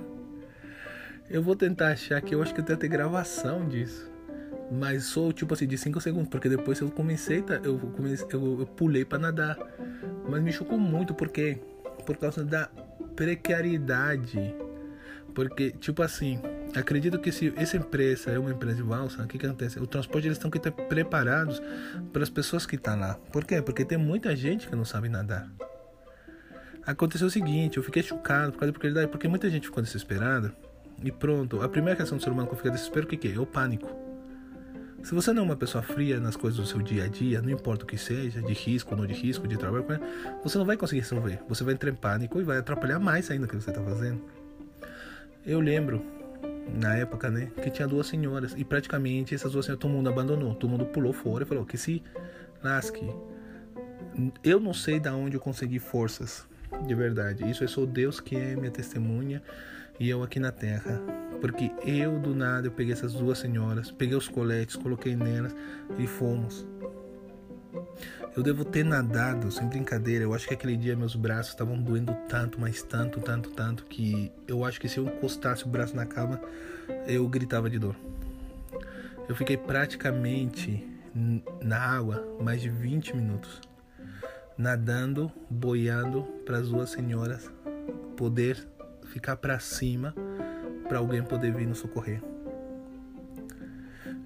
Eu 1.28 1.43
vou 1.43 1.57
tentar 1.57 1.88
achar 1.88 2.21
que 2.23 2.35
eu 2.35 2.40
acho 2.40 2.54
que 2.54 2.61
eu 2.61 2.64
tenho 2.64 2.78
até 2.78 2.87
gravação 2.87 3.69
disso. 3.69 4.13
Mas 4.71 5.04
sou 5.04 5.33
tipo 5.33 5.54
assim 5.54 5.66
de 5.66 5.76
5 5.76 6.00
segundos, 6.00 6.28
porque 6.28 6.49
depois 6.49 6.80
eu 6.80 6.90
comecei, 6.90 7.42
tá, 7.42 7.61
eu 7.62 7.78
comecei, 7.78 8.26
eu, 8.33 8.61
eu 8.61 8.66
pulei 8.66 9.04
para 9.04 9.18
nadar. 9.18 9.59
Mas 10.28 10.42
me 10.42 10.52
chocou 10.52 10.78
muito 10.78 11.14
porque 11.14 11.59
por 12.06 12.16
causa 12.16 12.44
da 12.44 12.68
precariedade. 13.14 14.54
Porque 15.35 15.71
tipo 15.71 16.02
assim, 16.02 16.40
Acredito 16.76 17.21
que 17.21 17.30
se 17.30 17.52
essa 17.56 17.76
empresa 17.76 18.33
é 18.33 18.38
uma 18.38 18.50
empresa 18.50 18.76
de 18.76 18.83
valsa, 18.83 19.23
o 19.23 19.28
que, 19.28 19.44
acontece? 19.47 19.78
O 19.78 19.87
transporte 19.87 20.26
eles 20.26 20.37
estão 20.37 20.50
que 20.50 20.59
estar 20.59 20.73
preparados 20.73 21.62
para 22.12 22.23
as 22.25 22.28
pessoas 22.28 22.66
que 22.66 22.75
estão 22.75 22.99
lá. 22.99 23.14
Por 23.30 23.44
quê? 23.44 23.62
Porque 23.62 23.85
tem 23.85 23.97
muita 23.97 24.35
gente 24.35 24.66
que 24.66 24.75
não 24.75 24.85
sabe 24.85 25.09
nadar. 25.09 25.49
Aconteceu 26.85 27.28
o 27.28 27.30
seguinte, 27.30 27.76
eu 27.76 27.83
fiquei 27.83 28.02
chocado 28.02 28.52
por 28.52 28.59
causa 28.59 28.73
da 28.73 28.78
precariedade, 28.78 29.09
porque 29.09 29.28
muita 29.28 29.49
gente 29.49 29.68
ficou 29.68 29.83
desesperada. 29.83 30.52
E 31.02 31.12
pronto, 31.12 31.62
a 31.62 31.68
primeira 31.68 31.97
reação 31.97 32.18
do 32.18 32.25
ser 32.25 32.30
humano 32.30 32.49
quando 32.49 32.59
fica 32.59 32.71
desespero, 32.71 33.06
o 33.06 33.09
que, 33.09 33.16
que 33.16 33.28
é? 33.28 33.35
É 33.35 33.38
o 33.38 33.47
pânico. 33.47 33.88
Se 35.04 35.14
você 35.14 35.34
não 35.34 35.42
é 35.42 35.44
uma 35.44 35.56
pessoa 35.56 35.82
fria 35.82 36.18
nas 36.18 36.34
coisas 36.34 36.58
do 36.58 36.66
seu 36.66 36.80
dia 36.80 37.04
a 37.04 37.08
dia, 37.08 37.42
não 37.42 37.50
importa 37.50 37.84
o 37.84 37.87
que 37.87 37.99
seja, 37.99 38.40
de 38.40 38.54
risco 38.54 38.92
ou 38.92 38.96
não 38.96 39.06
de 39.06 39.12
risco, 39.12 39.46
de 39.46 39.58
trabalho, 39.58 39.84
você 40.42 40.56
não 40.56 40.64
vai 40.64 40.78
conseguir 40.78 41.02
resolver. 41.02 41.40
Você 41.46 41.62
vai 41.62 41.75
entrar 41.75 41.90
em 41.90 41.94
pânico 41.94 42.40
e 42.40 42.42
vai 42.42 42.56
atrapalhar 42.56 42.99
mais 42.99 43.30
ainda 43.30 43.44
o 43.44 43.49
que 43.49 43.54
você 43.54 43.68
está 43.68 43.82
fazendo. 43.82 44.23
Eu 45.44 45.61
lembro 45.61 46.02
na 46.75 46.96
época, 46.96 47.30
né? 47.30 47.50
Que 47.62 47.68
tinha 47.68 47.87
duas 47.87 48.06
senhoras. 48.06 48.54
E 48.56 48.64
praticamente 48.64 49.34
essas 49.34 49.52
duas 49.52 49.66
senhoras 49.66 49.82
todo 49.82 49.90
mundo 49.90 50.08
abandonou. 50.08 50.54
Todo 50.54 50.70
mundo 50.70 50.87
pulou 50.87 51.12
fora 51.12 51.44
e 51.44 51.46
falou 51.46 51.66
que 51.66 51.76
se 51.76 52.02
lasque. 52.62 53.06
Eu 54.42 54.58
não 54.58 54.73
sei 54.73 54.99
da 54.99 55.14
onde 55.14 55.37
eu 55.37 55.40
consegui 55.40 55.78
forças. 55.80 56.46
De 56.87 56.94
verdade. 56.94 57.49
Isso 57.49 57.62
é 57.62 57.66
só 57.66 57.84
Deus 57.84 58.20
que 58.20 58.37
é 58.37 58.56
minha 58.56 58.70
testemunha. 58.70 59.42
E 60.00 60.08
eu 60.08 60.23
aqui 60.23 60.40
na 60.40 60.50
terra. 60.50 60.99
Porque 61.44 61.70
eu 61.84 62.18
do 62.18 62.34
nada 62.34 62.68
eu 62.68 62.70
peguei 62.70 62.94
essas 62.94 63.12
duas 63.12 63.36
senhoras, 63.36 63.90
peguei 63.90 64.16
os 64.16 64.26
coletes, 64.26 64.76
coloquei 64.76 65.14
nelas 65.14 65.54
e 65.98 66.06
fomos. 66.06 66.66
Eu 68.34 68.42
devo 68.42 68.64
ter 68.64 68.82
nadado, 68.82 69.52
sem 69.52 69.68
brincadeira. 69.68 70.24
Eu 70.24 70.32
acho 70.32 70.48
que 70.48 70.54
aquele 70.54 70.74
dia 70.74 70.96
meus 70.96 71.14
braços 71.14 71.52
estavam 71.52 71.78
doendo 71.78 72.16
tanto, 72.30 72.58
mas 72.58 72.82
tanto, 72.82 73.20
tanto, 73.20 73.50
tanto, 73.50 73.84
que 73.84 74.32
eu 74.48 74.64
acho 74.64 74.80
que 74.80 74.88
se 74.88 74.96
eu 74.96 75.04
encostasse 75.04 75.66
o 75.66 75.68
braço 75.68 75.94
na 75.94 76.06
cama, 76.06 76.40
eu 77.06 77.28
gritava 77.28 77.68
de 77.68 77.78
dor. 77.78 77.94
Eu 79.28 79.36
fiquei 79.36 79.58
praticamente 79.58 80.82
na 81.62 81.78
água 81.78 82.26
mais 82.40 82.62
de 82.62 82.70
20 82.70 83.14
minutos, 83.14 83.60
nadando, 84.56 85.30
boiando 85.50 86.22
para 86.46 86.56
as 86.56 86.70
duas 86.70 86.88
senhoras 86.88 87.50
poder 88.16 88.66
ficar 89.04 89.36
para 89.36 89.58
cima 89.58 90.14
para 90.88 90.98
alguém 90.98 91.22
poder 91.22 91.52
vir 91.52 91.66
nos 91.66 91.78
socorrer. 91.78 92.20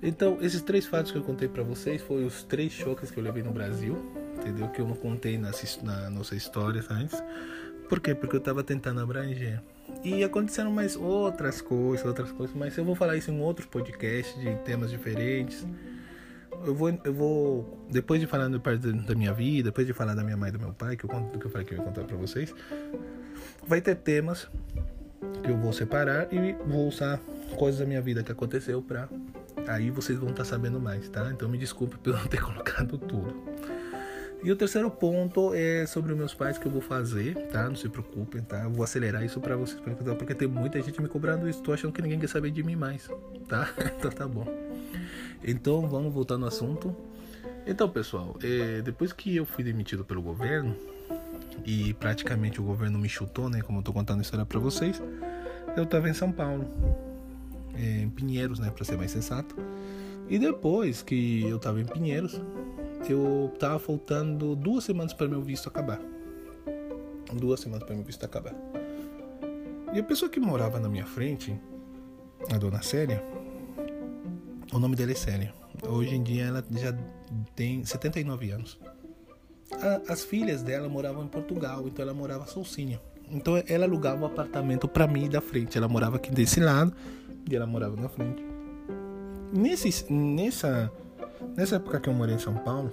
Então, 0.02 0.38
esses 0.40 0.62
três 0.62 0.86
fatos 0.86 1.10
que 1.10 1.18
eu 1.18 1.22
contei 1.22 1.48
para 1.48 1.62
vocês 1.62 2.00
foram 2.02 2.26
os 2.26 2.44
três 2.44 2.72
choques 2.72 3.10
que 3.10 3.18
eu 3.18 3.24
levei 3.24 3.42
no 3.42 3.50
Brasil, 3.50 3.96
entendeu? 4.36 4.68
Que 4.68 4.80
eu 4.80 4.86
não 4.86 4.94
contei 4.94 5.36
nas, 5.36 5.80
na 5.82 6.08
nossa 6.08 6.36
história 6.36 6.84
antes. 6.88 7.20
Por 7.88 8.00
quê? 8.00 8.14
Porque 8.14 8.36
eu 8.36 8.40
tava 8.40 8.62
tentando 8.62 9.00
abranger. 9.00 9.60
E 10.04 10.22
aconteceram 10.22 10.70
mais 10.70 10.94
outras 10.94 11.60
coisas, 11.60 12.06
outras 12.06 12.30
coisas, 12.30 12.54
mas 12.54 12.76
eu 12.76 12.84
vou 12.84 12.94
falar 12.94 13.16
isso 13.16 13.30
em 13.30 13.40
outros 13.40 13.66
podcasts 13.66 14.38
de 14.40 14.54
temas 14.56 14.90
diferentes. 14.90 15.66
Eu 16.64 16.74
vou, 16.74 16.90
eu 17.04 17.14
vou 17.14 17.86
depois 17.90 18.20
de 18.20 18.26
falar 18.26 18.48
da 18.48 18.60
parte 18.60 18.92
da 18.92 19.14
minha 19.14 19.32
vida, 19.32 19.70
depois 19.70 19.86
de 19.86 19.92
falar 19.92 20.14
da 20.14 20.22
minha 20.22 20.36
mãe 20.36 20.50
e 20.50 20.52
do 20.52 20.58
meu 20.58 20.72
pai, 20.72 20.96
que 20.96 21.04
eu 21.04 21.10
conto 21.10 21.32
do 21.32 21.38
que 21.38 21.46
eu 21.46 21.50
falei 21.50 21.66
que 21.66 21.74
eu 21.74 21.78
ia 21.78 21.84
contar 21.84 22.04
para 22.04 22.16
vocês, 22.16 22.54
vai 23.66 23.80
ter 23.80 23.96
temas 23.96 24.48
eu 25.50 25.58
vou 25.58 25.72
separar 25.72 26.32
e 26.32 26.52
vou 26.66 26.88
usar 26.88 27.18
coisas 27.56 27.80
da 27.80 27.86
minha 27.86 28.00
vida 28.00 28.22
que 28.22 28.32
aconteceu 28.32 28.82
para 28.82 29.08
Aí 29.68 29.90
vocês 29.90 30.18
vão 30.18 30.30
estar 30.30 30.44
tá 30.44 30.48
sabendo 30.48 30.80
mais, 30.80 31.08
tá? 31.10 31.30
Então 31.30 31.46
me 31.48 31.58
desculpe 31.58 31.98
por 31.98 32.14
não 32.14 32.26
ter 32.26 32.40
colocado 32.42 32.96
tudo. 32.96 33.34
E 34.42 34.52
o 34.52 34.56
terceiro 34.56 34.88
ponto 34.90 35.52
é 35.52 35.84
sobre 35.84 36.14
meus 36.14 36.32
pais 36.32 36.56
que 36.56 36.66
eu 36.66 36.70
vou 36.72 36.80
fazer, 36.80 37.34
tá? 37.48 37.68
Não 37.68 37.74
se 37.74 37.88
preocupem, 37.88 38.40
tá? 38.40 38.62
Eu 38.62 38.70
vou 38.70 38.84
acelerar 38.84 39.24
isso 39.24 39.40
para 39.40 39.56
vocês, 39.56 39.80
porque 40.16 40.34
tem 40.34 40.46
muita 40.46 40.80
gente 40.80 41.02
me 41.02 41.08
cobrando 41.08 41.48
isso. 41.48 41.60
Tô 41.60 41.72
achando 41.72 41.92
que 41.92 42.00
ninguém 42.00 42.20
quer 42.20 42.28
saber 42.28 42.50
de 42.50 42.62
mim 42.62 42.76
mais, 42.76 43.10
tá? 43.48 43.68
então 43.98 44.10
tá 44.10 44.26
bom. 44.26 44.46
Então 45.42 45.86
vamos 45.88 46.14
voltar 46.14 46.38
no 46.38 46.46
assunto. 46.46 46.94
Então, 47.66 47.88
pessoal, 47.90 48.36
é, 48.42 48.80
depois 48.80 49.12
que 49.12 49.36
eu 49.36 49.44
fui 49.44 49.62
demitido 49.62 50.04
pelo 50.04 50.22
governo 50.22 50.74
e 51.66 51.92
praticamente 51.94 52.60
o 52.60 52.64
governo 52.64 52.98
me 52.98 53.08
chutou, 53.08 53.50
né? 53.50 53.60
Como 53.60 53.80
eu 53.80 53.82
tô 53.82 53.92
contando 53.92 54.20
a 54.20 54.22
história 54.22 54.46
para 54.46 54.60
vocês, 54.60 55.02
eu 55.78 55.86
tava 55.86 56.08
em 56.08 56.14
São 56.14 56.32
Paulo 56.32 56.66
é, 57.74 58.02
em 58.02 58.10
Pinheiros, 58.10 58.58
né, 58.58 58.70
para 58.70 58.84
ser 58.84 58.96
mais 58.96 59.10
sensato. 59.10 59.54
E 60.28 60.38
depois 60.38 61.02
que 61.02 61.42
eu 61.44 61.58
tava 61.58 61.80
em 61.80 61.84
Pinheiros, 61.84 62.40
eu 63.08 63.52
tava 63.58 63.78
faltando 63.78 64.54
duas 64.54 64.84
semanas 64.84 65.12
para 65.12 65.28
meu 65.28 65.40
visto 65.40 65.68
acabar. 65.68 66.00
Duas 67.32 67.60
semanas 67.60 67.84
para 67.84 67.94
meu 67.94 68.04
visto 68.04 68.24
acabar. 68.24 68.54
E 69.94 69.98
a 70.00 70.04
pessoa 70.04 70.30
que 70.30 70.38
morava 70.38 70.78
na 70.78 70.88
minha 70.88 71.06
frente, 71.06 71.58
a 72.52 72.58
dona 72.58 72.82
Célia, 72.82 73.22
o 74.72 74.78
nome 74.78 74.96
dela 74.96 75.12
é 75.12 75.14
Célia. 75.14 75.54
Hoje 75.88 76.14
em 76.14 76.22
dia 76.22 76.44
ela 76.44 76.64
já 76.72 76.94
tem 77.54 77.84
79 77.84 78.50
anos. 78.50 78.78
As 80.08 80.24
filhas 80.24 80.62
dela 80.62 80.88
moravam 80.88 81.24
em 81.24 81.28
Portugal, 81.28 81.86
então 81.86 82.02
ela 82.02 82.14
morava 82.14 82.46
sozinha. 82.46 83.00
Então 83.30 83.62
ela 83.66 83.84
alugava 83.84 84.22
um 84.22 84.26
apartamento 84.26 84.88
para 84.88 85.06
mim 85.06 85.28
da 85.28 85.40
frente. 85.40 85.76
Ela 85.76 85.88
morava 85.88 86.16
aqui 86.16 86.30
desse 86.30 86.60
lado 86.60 86.92
e 87.50 87.54
ela 87.54 87.66
morava 87.66 87.96
na 87.96 88.08
frente. 88.08 88.42
Nesse, 89.52 90.12
nessa, 90.12 90.92
nessa 91.56 91.76
época 91.76 92.00
que 92.00 92.08
eu 92.08 92.12
morei 92.12 92.34
em 92.34 92.38
São 92.38 92.54
Paulo, 92.54 92.92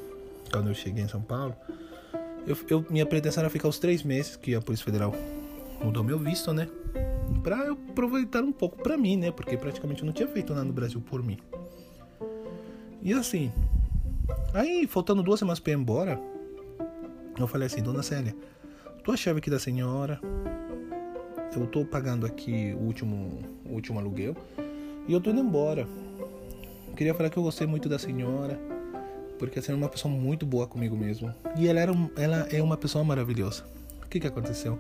quando 0.52 0.70
eu 0.70 0.74
cheguei 0.74 1.04
em 1.04 1.08
São 1.08 1.22
Paulo, 1.22 1.56
eu, 2.48 2.58
eu, 2.70 2.86
minha 2.90 3.06
pretensão 3.06 3.42
era 3.42 3.50
ficar 3.50 3.68
os 3.68 3.80
três 3.80 4.04
meses 4.04 4.36
que 4.36 4.56
a 4.56 4.62
Polícia 4.62 4.86
Federal 4.86 5.14
mudou 5.84 6.04
meu 6.04 6.18
visto, 6.18 6.54
né? 6.54 6.70
Pra 7.44 7.58
eu 7.66 7.78
aproveitar 7.90 8.44
um 8.44 8.52
pouco 8.52 8.82
pra 8.82 8.98
mim, 8.98 9.18
né? 9.18 9.32
Porque 9.32 9.58
praticamente 9.58 10.02
eu 10.02 10.06
não 10.06 10.14
tinha 10.14 10.28
feito 10.28 10.54
nada 10.54 10.66
no 10.66 10.74
Brasil 10.74 11.02
por 11.02 11.22
mim. 11.24 11.38
E 13.02 13.14
assim, 13.14 13.52
aí 14.54 14.88
faltando 14.88 15.22
duas 15.22 15.40
semanas 15.40 15.60
pra 15.60 15.74
ir 15.74 15.76
embora, 15.76 16.20
eu 17.38 17.48
falei 17.48 17.68
assim, 17.68 17.82
dona 17.82 18.02
Célia, 18.02 18.36
tu 19.06 19.12
a 19.12 19.16
chave 19.16 19.38
aqui 19.38 19.52
da 19.52 19.60
senhora, 19.60 20.20
eu 21.56 21.68
tô 21.68 21.86
pagando 21.86 22.26
aqui 22.26 22.74
o 22.74 22.84
último, 22.84 23.40
o 23.64 23.74
último 23.74 24.00
aluguel 24.00 24.36
e 25.08 25.14
eu 25.14 25.22
tô 25.22 25.30
indo 25.30 25.42
embora. 25.42 25.88
Queria 26.98 27.14
falar 27.14 27.30
que 27.30 27.38
eu 27.38 27.44
gostei 27.44 27.68
muito 27.68 27.88
da 27.88 28.00
senhora 28.00 28.60
porque 29.38 29.60
assim, 29.60 29.74
era 29.74 29.78
uma 29.78 29.90
pessoa 29.90 30.12
muito 30.12 30.44
boa 30.44 30.66
comigo 30.66 30.98
mesmo. 30.98 31.32
E 31.56 31.68
ela, 31.68 31.80
era, 31.80 31.94
ela 32.18 32.48
é 32.52 32.64
uma 32.64 32.78
pessoa 32.78 33.04
maravilhosa. 33.04 33.64
O 34.04 34.08
que, 34.08 34.20
que 34.20 34.26
aconteceu? 34.26 34.80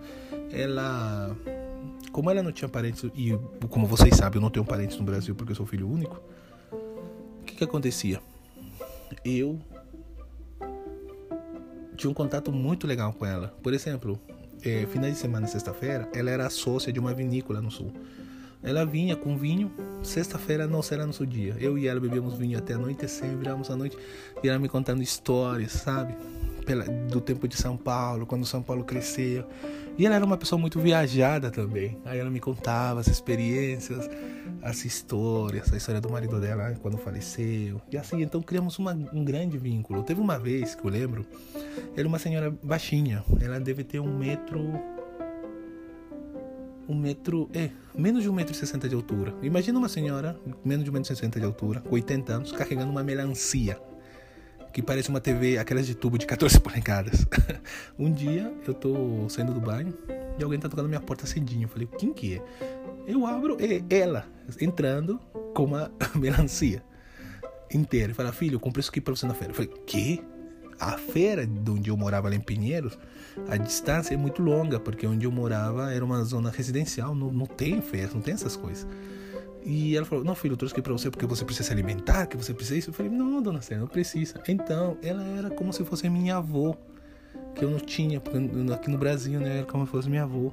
Ela. 0.51 1.35
Como 2.11 2.31
ela 2.31 2.41
não 2.41 2.51
tinha 2.51 2.69
parentes, 2.69 3.03
e 3.13 3.37
como 3.69 3.85
vocês 3.85 4.15
sabem, 4.15 4.37
eu 4.37 4.41
não 4.41 4.49
tenho 4.49 4.65
parentes 4.65 4.97
no 4.97 5.03
Brasil 5.03 5.35
porque 5.35 5.51
eu 5.51 5.55
sou 5.55 5.65
filho 5.67 5.87
único. 5.87 6.19
O 6.71 7.43
que, 7.45 7.55
que 7.55 7.63
acontecia? 7.63 8.21
Eu 9.23 9.59
tinha 11.95 12.09
um 12.09 12.13
contato 12.13 12.51
muito 12.51 12.85
legal 12.85 13.13
com 13.13 13.25
ela. 13.25 13.53
Por 13.63 13.73
exemplo, 13.73 14.19
é, 14.63 14.85
finais 14.87 15.13
de 15.13 15.19
semana, 15.19 15.47
sexta-feira, 15.47 16.09
ela 16.13 16.29
era 16.29 16.49
sócia 16.49 16.91
de 16.91 16.99
uma 16.99 17.13
vinícola 17.13 17.61
no 17.61 17.71
sul. 17.71 17.91
Ela 18.63 18.83
vinha 18.83 19.15
com 19.15 19.37
vinho, 19.37 19.71
sexta-feira 20.01 20.65
não 20.65 20.81
será 20.81 21.05
nosso 21.05 21.25
dia. 21.25 21.55
Eu 21.59 21.77
e 21.77 21.87
ela 21.87 21.99
bebíamos 21.99 22.35
vinho 22.35 22.57
até 22.57 22.73
anoitecer, 22.73 23.29
viramos 23.37 23.69
a 23.69 23.75
noite 23.75 23.95
e 24.43 24.49
ela 24.49 24.57
me 24.57 24.67
contando 24.67 25.03
histórias, 25.03 25.71
sabe? 25.71 26.15
Pela, 26.65 26.83
do 26.85 27.21
tempo 27.21 27.47
de 27.47 27.55
São 27.55 27.77
Paulo, 27.77 28.25
quando 28.25 28.45
São 28.45 28.61
Paulo 28.61 28.83
cresceu. 28.83 29.45
E 29.97 30.05
ela 30.05 30.15
era 30.15 30.25
uma 30.25 30.37
pessoa 30.37 30.59
muito 30.59 30.79
viajada 30.79 31.49
também. 31.49 31.97
Aí 32.03 32.19
ela 32.19 32.29
me 32.29 32.39
contava 32.39 32.99
as 32.99 33.07
experiências, 33.07 34.09
as 34.61 34.83
histórias, 34.83 35.71
a 35.71 35.77
história 35.77 36.01
do 36.01 36.09
marido 36.09 36.39
dela 36.39 36.75
quando 36.81 36.97
faleceu. 36.97 37.81
E 37.89 37.97
assim, 37.97 38.21
então 38.21 38.41
criamos 38.41 38.77
uma, 38.77 38.93
um 39.13 39.23
grande 39.23 39.57
vínculo. 39.57 40.03
Teve 40.03 40.19
uma 40.19 40.37
vez 40.37 40.75
que 40.75 40.83
eu 40.85 40.91
lembro, 40.91 41.25
ela 41.95 42.05
é 42.05 42.07
uma 42.07 42.19
senhora 42.19 42.53
baixinha. 42.61 43.23
Ela 43.39 43.59
deve 43.59 43.83
ter 43.83 43.99
um 43.99 44.17
metro 44.17 44.73
um 46.87 46.95
metro, 46.95 47.49
é, 47.53 47.71
menos 47.97 48.21
de 48.21 48.29
um 48.29 48.33
metro 48.33 48.53
e 48.53 48.55
sessenta 48.55 48.87
de 48.87 48.95
altura. 48.95 49.33
Imagina 49.41 49.77
uma 49.77 49.89
senhora, 49.89 50.37
menos 50.63 50.83
de 50.83 50.89
um 50.89 50.93
metro 50.93 51.11
e 51.11 51.15
sessenta 51.15 51.39
de 51.39 51.45
altura, 51.45 51.81
com 51.81 51.95
80 51.95 52.33
anos, 52.33 52.51
carregando 52.51 52.91
uma 52.91 53.03
melancia, 53.03 53.79
que 54.75 54.81
parece 54.81 55.07
uma 55.07 55.21
TV, 55.21 55.57
aquelas 55.57 55.87
de 55.87 55.95
tubo 55.95 56.17
de 56.17 56.25
14 56.25 56.59
polegadas. 56.59 57.25
um 57.97 58.11
dia 58.11 58.53
eu 58.67 58.73
tô 58.73 59.25
saindo 59.29 59.53
do 59.53 59.61
banho 59.61 59.93
e 60.37 60.43
alguém 60.43 60.59
tá 60.59 60.67
tocando 60.67 60.89
minha 60.89 60.99
porta 60.99 61.25
cedinho. 61.25 61.63
Eu 61.63 61.69
falei, 61.69 61.87
quem 61.97 62.11
que 62.11 62.35
é? 62.35 62.41
Eu 63.07 63.25
abro, 63.25 63.55
é 63.57 63.81
ela, 63.95 64.27
entrando 64.59 65.17
com 65.53 65.63
uma 65.63 65.89
melancia 66.13 66.83
inteira. 67.73 68.13
Fala, 68.13 68.33
filho, 68.33 68.55
eu 68.55 68.59
comprei 68.59 68.81
isso 68.81 68.89
aqui 68.89 68.99
pra 68.99 69.15
você 69.15 69.25
na 69.25 69.33
feira. 69.33 69.51
Eu 69.51 69.55
falei, 69.55 69.71
que? 69.87 70.21
A 70.77 70.97
feira 70.97 71.47
de 71.47 71.71
onde 71.71 71.89
eu 71.89 71.95
morava 71.95 72.27
lá 72.27 72.35
em 72.35 72.41
Pinheiros 72.41 72.97
a 73.47 73.55
distância 73.55 74.13
é 74.13 74.17
muito 74.17 74.41
longa, 74.41 74.77
porque 74.77 75.07
onde 75.07 75.25
eu 75.25 75.31
morava 75.31 75.93
era 75.93 76.03
uma 76.03 76.21
zona 76.25 76.49
residencial, 76.49 77.15
não, 77.15 77.31
não 77.31 77.45
tem 77.45 77.81
festa, 77.81 78.13
não 78.13 78.21
tem 78.21 78.33
essas 78.33 78.57
coisas. 78.57 78.85
E 79.65 79.95
ela 79.95 80.05
falou: 80.05 80.23
Não, 80.23 80.35
filho, 80.35 80.53
eu 80.53 80.57
trouxe 80.57 80.73
aqui 80.73 80.81
pra 80.81 80.93
você 80.93 81.09
porque 81.09 81.25
você 81.25 81.43
precisa 81.43 81.67
se 81.67 81.73
alimentar, 81.73 82.27
que 82.27 82.37
você 82.37 82.53
precisa 82.53 82.77
isso. 82.77 82.89
Eu 82.91 82.93
falei: 82.93 83.11
Não, 83.11 83.41
dona 83.41 83.61
Célia, 83.61 83.81
não 83.81 83.87
precisa. 83.87 84.41
Então, 84.47 84.97
ela 85.01 85.23
era 85.23 85.49
como 85.49 85.73
se 85.73 85.83
fosse 85.83 86.07
minha 86.09 86.37
avó, 86.37 86.75
que 87.55 87.65
eu 87.65 87.69
não 87.69 87.79
tinha, 87.79 88.21
aqui 88.73 88.89
no 88.89 88.97
Brasil, 88.97 89.39
né? 89.39 89.57
Era 89.57 89.65
como 89.65 89.85
se 89.85 89.91
fosse 89.91 90.09
minha 90.09 90.23
avó. 90.23 90.51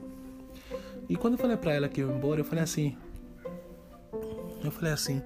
E 1.08 1.16
quando 1.16 1.34
eu 1.34 1.38
falei 1.38 1.56
pra 1.56 1.74
ela 1.74 1.88
que 1.88 2.00
eu 2.00 2.08
ia 2.08 2.16
embora, 2.16 2.40
eu 2.40 2.44
falei 2.44 2.64
assim: 2.64 2.96
Eu 4.64 4.70
falei 4.70 4.92
assim, 4.92 5.22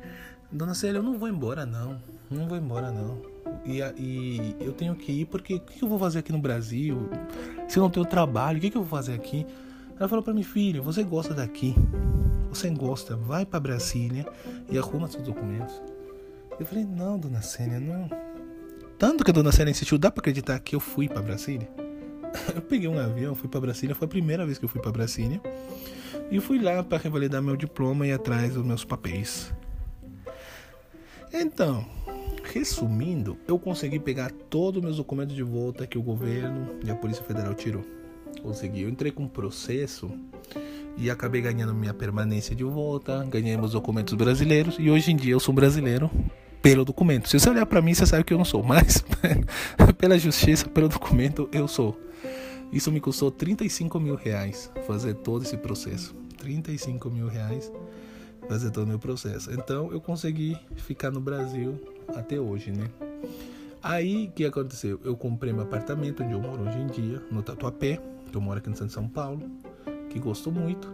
Dona 0.51 0.75
Célia, 0.75 0.99
eu 0.99 1.03
não 1.03 1.17
vou 1.19 1.29
embora, 1.29 1.65
não. 1.65 2.01
Não 2.29 2.49
vou 2.49 2.59
embora, 2.59 2.91
não 2.91 3.37
e, 3.65 3.81
e 3.99 4.57
eu 4.61 4.73
tenho 4.73 4.95
que 4.95 5.13
ir 5.13 5.25
porque 5.27 5.55
o 5.55 5.61
que 5.61 5.83
eu 5.83 5.89
vou 5.89 5.99
fazer 5.99 6.21
aqui 6.21 6.33
no 6.33 6.39
Brasil? 6.39 7.09
Se 7.69 7.79
eu 7.79 7.83
não 7.83 7.91
tenho 7.91 8.07
trabalho, 8.07 8.59
o 8.59 8.61
que 8.61 8.69
eu 8.69 8.83
vou 8.83 8.89
fazer 8.89 9.15
aqui? 9.15 9.47
Ela 9.99 10.09
falou 10.09 10.23
para 10.23 10.35
mim, 10.35 10.43
filho, 10.43 10.83
você 10.83 11.03
gosta 11.03 11.35
daqui? 11.35 11.75
Você 12.57 12.71
gosta? 12.71 13.15
Vai 13.15 13.45
para 13.45 13.61
Brasília 13.61 14.27
e 14.71 14.79
arruma 14.79 15.09
seus 15.09 15.23
documentos. 15.23 15.75
Eu 16.59 16.65
falei, 16.65 16.87
não, 16.87 17.19
dona 17.19 17.43
Sênia, 17.43 17.79
não. 17.79 18.09
Tanto 18.99 19.23
que 19.23 19.31
a 19.31 19.35
dona 19.35 19.53
Sênia 19.53 19.73
insistiu, 19.73 19.99
dá 19.99 20.11
para 20.11 20.23
acreditar 20.23 20.59
que 20.61 20.75
eu 20.75 20.81
fui 20.81 21.07
para 21.07 21.21
Brasília? 21.21 21.69
Eu 22.57 22.63
peguei 22.63 22.89
um 22.89 22.99
avião, 22.99 23.35
fui 23.35 23.49
para 23.49 23.61
Brasília, 23.61 23.95
foi 23.95 24.07
a 24.07 24.09
primeira 24.09 24.47
vez 24.47 24.59
que 24.59 24.65
eu 24.65 24.69
fui 24.69 24.81
para 24.81 24.91
Brasília. 24.91 25.41
E 26.31 26.41
fui 26.41 26.59
lá 26.59 26.83
para 26.83 26.99
revalidar 26.99 27.43
meu 27.43 27.57
diploma 27.57 28.07
e 28.07 28.13
atrás 28.13 28.55
dos 28.55 28.65
meus 28.65 28.85
papéis. 28.85 29.53
Então, 31.33 31.87
Resumindo, 32.43 33.37
eu 33.47 33.59
consegui 33.59 33.99
pegar 33.99 34.31
todos 34.31 34.79
os 34.79 34.85
meus 34.85 34.97
documentos 34.97 35.35
de 35.35 35.43
volta 35.43 35.87
que 35.87 35.99
o 35.99 36.03
governo 36.03 36.79
e 36.85 36.91
a 36.91 36.95
Polícia 36.95 37.23
Federal 37.23 37.55
tirou. 37.55 37.85
Consegui. 38.41 38.83
Eu 38.83 38.89
entrei 38.89 39.11
com 39.11 39.25
um 39.25 39.29
processo 39.29 40.11
e 40.97 41.11
acabei 41.11 41.41
ganhando 41.41 41.75
minha 41.75 41.93
permanência 41.93 42.55
de 42.55 42.65
volta, 42.65 43.25
ganhei 43.25 43.57
meus 43.57 43.73
documentos 43.73 44.15
brasileiros 44.15 44.77
e 44.79 44.91
hoje 44.91 45.13
em 45.13 45.17
dia 45.17 45.33
eu 45.33 45.41
sou 45.41 45.55
brasileiro 45.55 46.11
pelo 46.63 46.85
documento. 46.85 47.29
Se 47.29 47.39
você 47.39 47.51
olhar 47.51 47.67
para 47.67 47.83
mim, 47.83 47.95
você 47.95 48.07
sabe 48.07 48.25
que 48.25 48.33
eu 48.33 48.39
não 48.39 48.45
sou, 48.45 48.63
mas 48.63 49.05
pela 49.99 50.19
justiça, 50.19 50.69
pelo 50.69 50.89
documento, 50.89 51.49
eu 51.53 51.69
sou. 51.69 51.99
Isso 52.73 52.91
me 52.91 53.01
custou 53.01 53.31
35 53.31 54.01
mil 54.01 54.17
reais 54.17 54.71
fazer 54.87 55.15
todo 55.15 55.45
esse 55.45 55.57
processo. 55.57 56.15
35 56.39 57.09
mil 57.11 57.29
reais 57.29 57.71
fazer 58.49 58.71
todo 58.71 58.85
o 58.85 58.89
meu 58.89 58.99
processo. 58.99 59.53
Então 59.53 59.93
eu 59.93 60.01
consegui 60.01 60.57
ficar 60.77 61.11
no 61.11 61.21
Brasil 61.21 61.81
até 62.09 62.41
hoje, 62.41 62.71
né? 62.71 62.89
Aí 63.83 64.27
o 64.27 64.33
que 64.33 64.45
aconteceu? 64.45 65.01
Eu 65.05 65.17
comprei 65.17 65.53
meu 65.53 65.63
apartamento 65.63 66.23
onde 66.25 66.33
eu 66.33 66.41
moro 66.41 66.63
hoje 66.63 66.79
em 66.79 66.87
dia, 66.87 67.23
no 67.31 67.43
Tatuapé, 67.43 68.01
que 68.31 68.37
eu 68.37 68.41
moro 68.41 68.59
aqui 68.59 68.69
no 68.69 68.77
Santo 68.77 68.93
São 68.93 69.09
Paulo, 69.09 69.49
que 70.17 70.21
gosto 70.21 70.51
muito, 70.51 70.91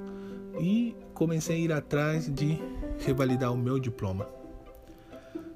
e 0.60 0.96
comecei 1.14 1.56
a 1.56 1.58
ir 1.60 1.72
atrás 1.72 2.28
de 2.28 2.58
revalidar 2.98 3.52
o 3.52 3.56
meu 3.56 3.78
diploma. 3.78 4.28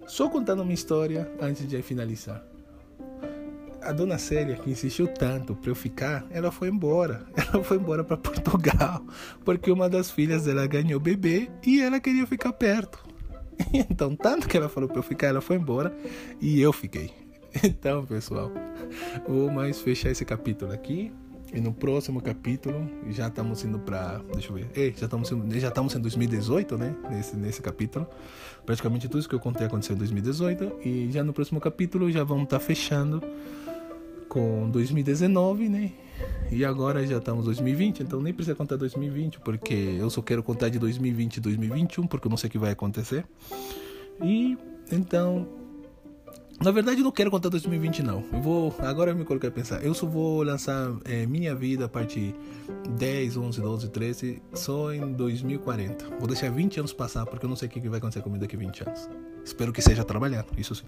Só 0.06 0.28
contando 0.28 0.62
uma 0.62 0.72
história 0.72 1.28
antes 1.40 1.66
de 1.66 1.82
finalizar 1.82 2.44
a 3.82 3.92
dona 3.92 4.18
Célia, 4.18 4.56
que 4.56 4.70
insistiu 4.70 5.06
tanto 5.06 5.54
para 5.54 5.70
eu 5.70 5.74
ficar, 5.74 6.26
ela 6.30 6.50
foi 6.50 6.68
embora. 6.68 7.24
Ela 7.36 7.62
foi 7.62 7.76
embora 7.76 8.02
para 8.02 8.16
Portugal, 8.16 9.00
porque 9.44 9.70
uma 9.70 9.88
das 9.88 10.10
filhas 10.10 10.44
dela 10.44 10.66
ganhou 10.66 10.98
bebê 10.98 11.48
e 11.64 11.80
ela 11.80 12.00
queria 12.00 12.26
ficar 12.26 12.52
perto. 12.52 13.04
Então, 13.72 14.14
tanto 14.14 14.48
que 14.48 14.56
ela 14.56 14.68
falou 14.68 14.88
para 14.88 14.98
eu 14.98 15.02
ficar, 15.02 15.28
ela 15.28 15.40
foi 15.40 15.56
embora 15.56 15.96
e 16.40 16.60
eu 16.60 16.72
fiquei. 16.72 17.10
Então, 17.64 18.04
pessoal, 18.04 18.50
vou 19.26 19.50
mais 19.50 19.80
fechar 19.80 20.10
esse 20.10 20.24
capítulo 20.24 20.72
aqui. 20.72 21.12
E 21.54 21.60
no 21.60 21.72
próximo 21.72 22.20
capítulo, 22.20 22.88
já 23.10 23.28
estamos 23.28 23.64
indo 23.64 23.78
para. 23.78 24.20
Deixa 24.32 24.50
eu 24.50 24.56
ver. 24.56 24.68
Ei, 24.74 24.94
já 24.96 25.06
estamos, 25.06 25.28
já 25.28 25.68
estamos 25.68 25.94
em 25.94 26.00
2018, 26.00 26.76
né? 26.76 26.94
Nesse, 27.10 27.36
nesse 27.36 27.62
capítulo. 27.62 28.06
Praticamente 28.64 29.08
tudo 29.08 29.20
isso 29.20 29.28
que 29.28 29.34
eu 29.34 29.40
contei 29.40 29.66
aconteceu 29.66 29.94
em 29.94 29.98
2018. 29.98 30.72
E 30.84 31.10
já 31.10 31.22
no 31.22 31.32
próximo 31.32 31.60
capítulo 31.60 32.10
já 32.10 32.24
vamos 32.24 32.44
estar 32.44 32.58
tá 32.58 32.64
fechando 32.64 33.22
com 34.28 34.68
2019, 34.70 35.68
né? 35.68 35.92
E 36.50 36.64
agora 36.64 37.06
já 37.06 37.18
estamos 37.18 37.44
2020, 37.44 38.02
então 38.02 38.20
nem 38.20 38.32
precisa 38.32 38.54
contar 38.54 38.76
2020, 38.76 39.40
porque 39.40 39.96
eu 39.98 40.08
só 40.10 40.22
quero 40.22 40.42
contar 40.42 40.68
de 40.68 40.78
2020 40.78 41.36
e 41.36 41.40
2021, 41.40 42.06
porque 42.06 42.26
eu 42.26 42.30
não 42.30 42.36
sei 42.36 42.48
o 42.48 42.50
que 42.50 42.58
vai 42.58 42.72
acontecer. 42.72 43.24
E 44.22 44.56
então, 44.90 45.48
na 46.60 46.70
verdade, 46.70 47.00
eu 47.00 47.04
não 47.04 47.10
quero 47.10 47.30
contar 47.30 47.48
2020 47.48 48.02
não. 48.02 48.24
Eu 48.32 48.40
vou 48.40 48.74
agora 48.78 49.10
eu 49.10 49.16
me 49.16 49.24
coloquei 49.24 49.48
a 49.48 49.52
pensar. 49.52 49.84
Eu 49.84 49.92
só 49.92 50.06
vou 50.06 50.42
lançar 50.42 50.90
é, 51.04 51.26
minha 51.26 51.54
vida 51.54 51.84
a 51.84 51.88
partir 51.88 52.34
10, 52.96 53.36
11, 53.36 53.60
12, 53.60 53.88
13 53.90 54.42
só 54.54 54.92
em 54.92 55.12
2040. 55.12 56.16
Vou 56.18 56.26
deixar 56.26 56.50
20 56.50 56.80
anos 56.80 56.92
passar 56.92 57.26
porque 57.26 57.44
eu 57.44 57.50
não 57.50 57.56
sei 57.56 57.68
o 57.68 57.70
que 57.70 57.88
vai 57.88 57.98
acontecer 57.98 58.22
comigo 58.22 58.40
daqui 58.40 58.56
a 58.56 58.58
20 58.58 58.88
anos. 58.88 59.08
Espero 59.44 59.72
que 59.72 59.82
seja 59.82 60.02
trabalhando, 60.02 60.46
isso 60.56 60.74
sim. 60.74 60.84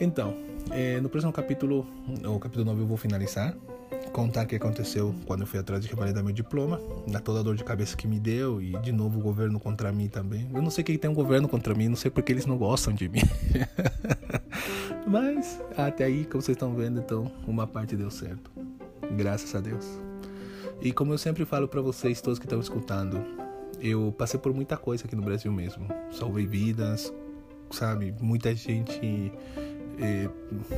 Então, 0.00 0.36
é, 0.70 1.00
no 1.00 1.08
próximo 1.08 1.32
capítulo, 1.32 1.86
o 2.24 2.38
capítulo 2.38 2.64
9 2.66 2.82
eu 2.82 2.86
vou 2.86 2.96
finalizar, 2.96 3.56
contar 4.12 4.44
o 4.44 4.46
que 4.46 4.54
aconteceu 4.54 5.14
quando 5.26 5.40
eu 5.40 5.46
fui 5.46 5.58
atrás 5.58 5.82
de 5.82 5.88
revalidar 5.88 6.22
meu 6.22 6.32
diploma, 6.32 6.80
da 7.06 7.18
toda 7.18 7.40
a 7.40 7.42
dor 7.42 7.56
de 7.56 7.64
cabeça 7.64 7.96
que 7.96 8.06
me 8.06 8.20
deu 8.20 8.62
e 8.62 8.78
de 8.78 8.92
novo 8.92 9.18
o 9.18 9.22
governo 9.22 9.58
contra 9.58 9.90
mim 9.90 10.08
também. 10.08 10.48
Eu 10.54 10.62
não 10.62 10.70
sei 10.70 10.84
quem 10.84 10.96
tem 10.98 11.10
um 11.10 11.14
governo 11.14 11.48
contra 11.48 11.74
mim, 11.74 11.88
não 11.88 11.96
sei 11.96 12.10
porque 12.10 12.30
eles 12.30 12.46
não 12.46 12.56
gostam 12.56 12.92
de 12.92 13.08
mim. 13.08 13.22
Mas 15.08 15.58
até 15.74 16.04
aí, 16.04 16.26
como 16.26 16.42
vocês 16.42 16.54
estão 16.54 16.74
vendo, 16.74 17.00
então 17.00 17.32
uma 17.46 17.66
parte 17.66 17.96
deu 17.96 18.10
certo. 18.10 18.50
Graças 19.16 19.54
a 19.54 19.60
Deus. 19.60 19.86
E 20.82 20.92
como 20.92 21.14
eu 21.14 21.18
sempre 21.18 21.46
falo 21.46 21.66
para 21.66 21.80
vocês, 21.80 22.20
todos 22.20 22.38
que 22.38 22.44
estão 22.44 22.60
escutando, 22.60 23.24
eu 23.80 24.14
passei 24.16 24.38
por 24.38 24.52
muita 24.52 24.76
coisa 24.76 25.06
aqui 25.06 25.16
no 25.16 25.22
Brasil 25.22 25.50
mesmo. 25.50 25.88
Salvei 26.10 26.46
vidas, 26.46 27.10
sabe? 27.70 28.14
Muita 28.20 28.54
gente 28.54 29.32
eh, 29.98 30.28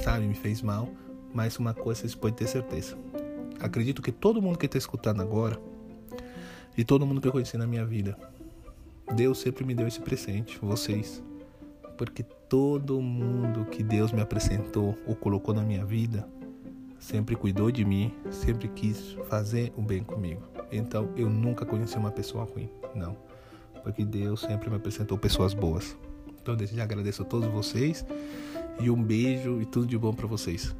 sabe, 0.00 0.26
me 0.26 0.34
fez 0.34 0.62
mal, 0.62 0.88
mas 1.34 1.58
uma 1.58 1.74
coisa 1.74 2.02
vocês 2.02 2.14
podem 2.14 2.36
ter 2.36 2.46
certeza. 2.46 2.96
Acredito 3.58 4.00
que 4.00 4.12
todo 4.12 4.40
mundo 4.40 4.56
que 4.56 4.66
está 4.66 4.78
escutando 4.78 5.22
agora 5.22 5.60
e 6.78 6.84
todo 6.84 7.04
mundo 7.04 7.20
que 7.20 7.26
eu 7.26 7.32
conheci 7.32 7.58
na 7.58 7.66
minha 7.66 7.84
vida, 7.84 8.16
Deus 9.12 9.38
sempre 9.38 9.64
me 9.64 9.74
deu 9.74 9.88
esse 9.88 10.00
presente, 10.00 10.56
vocês. 10.62 11.20
Porque 11.98 12.24
todo 12.50 13.00
mundo 13.00 13.64
que 13.66 13.80
Deus 13.80 14.10
me 14.10 14.20
apresentou 14.20 14.98
ou 15.06 15.14
colocou 15.14 15.54
na 15.54 15.62
minha 15.62 15.84
vida 15.84 16.28
sempre 16.98 17.36
cuidou 17.36 17.70
de 17.70 17.84
mim, 17.84 18.12
sempre 18.28 18.68
quis 18.68 19.16
fazer 19.28 19.72
o 19.76 19.80
bem 19.80 20.02
comigo. 20.02 20.42
Então 20.70 21.08
eu 21.16 21.30
nunca 21.30 21.64
conheci 21.64 21.96
uma 21.96 22.10
pessoa 22.10 22.44
ruim, 22.44 22.68
não. 22.92 23.16
Porque 23.84 24.04
Deus 24.04 24.40
sempre 24.40 24.68
me 24.68 24.76
apresentou 24.76 25.16
pessoas 25.16 25.54
boas. 25.54 25.96
Então 26.42 26.56
desde 26.56 26.76
já 26.76 26.82
agradeço 26.82 27.22
a 27.22 27.24
todos 27.24 27.48
vocês 27.48 28.04
E 28.80 28.90
um 28.90 29.00
beijo 29.00 29.60
e 29.60 29.64
tudo 29.64 29.86
de 29.86 29.96
bom 29.96 30.12
para 30.12 30.26
vocês. 30.26 30.74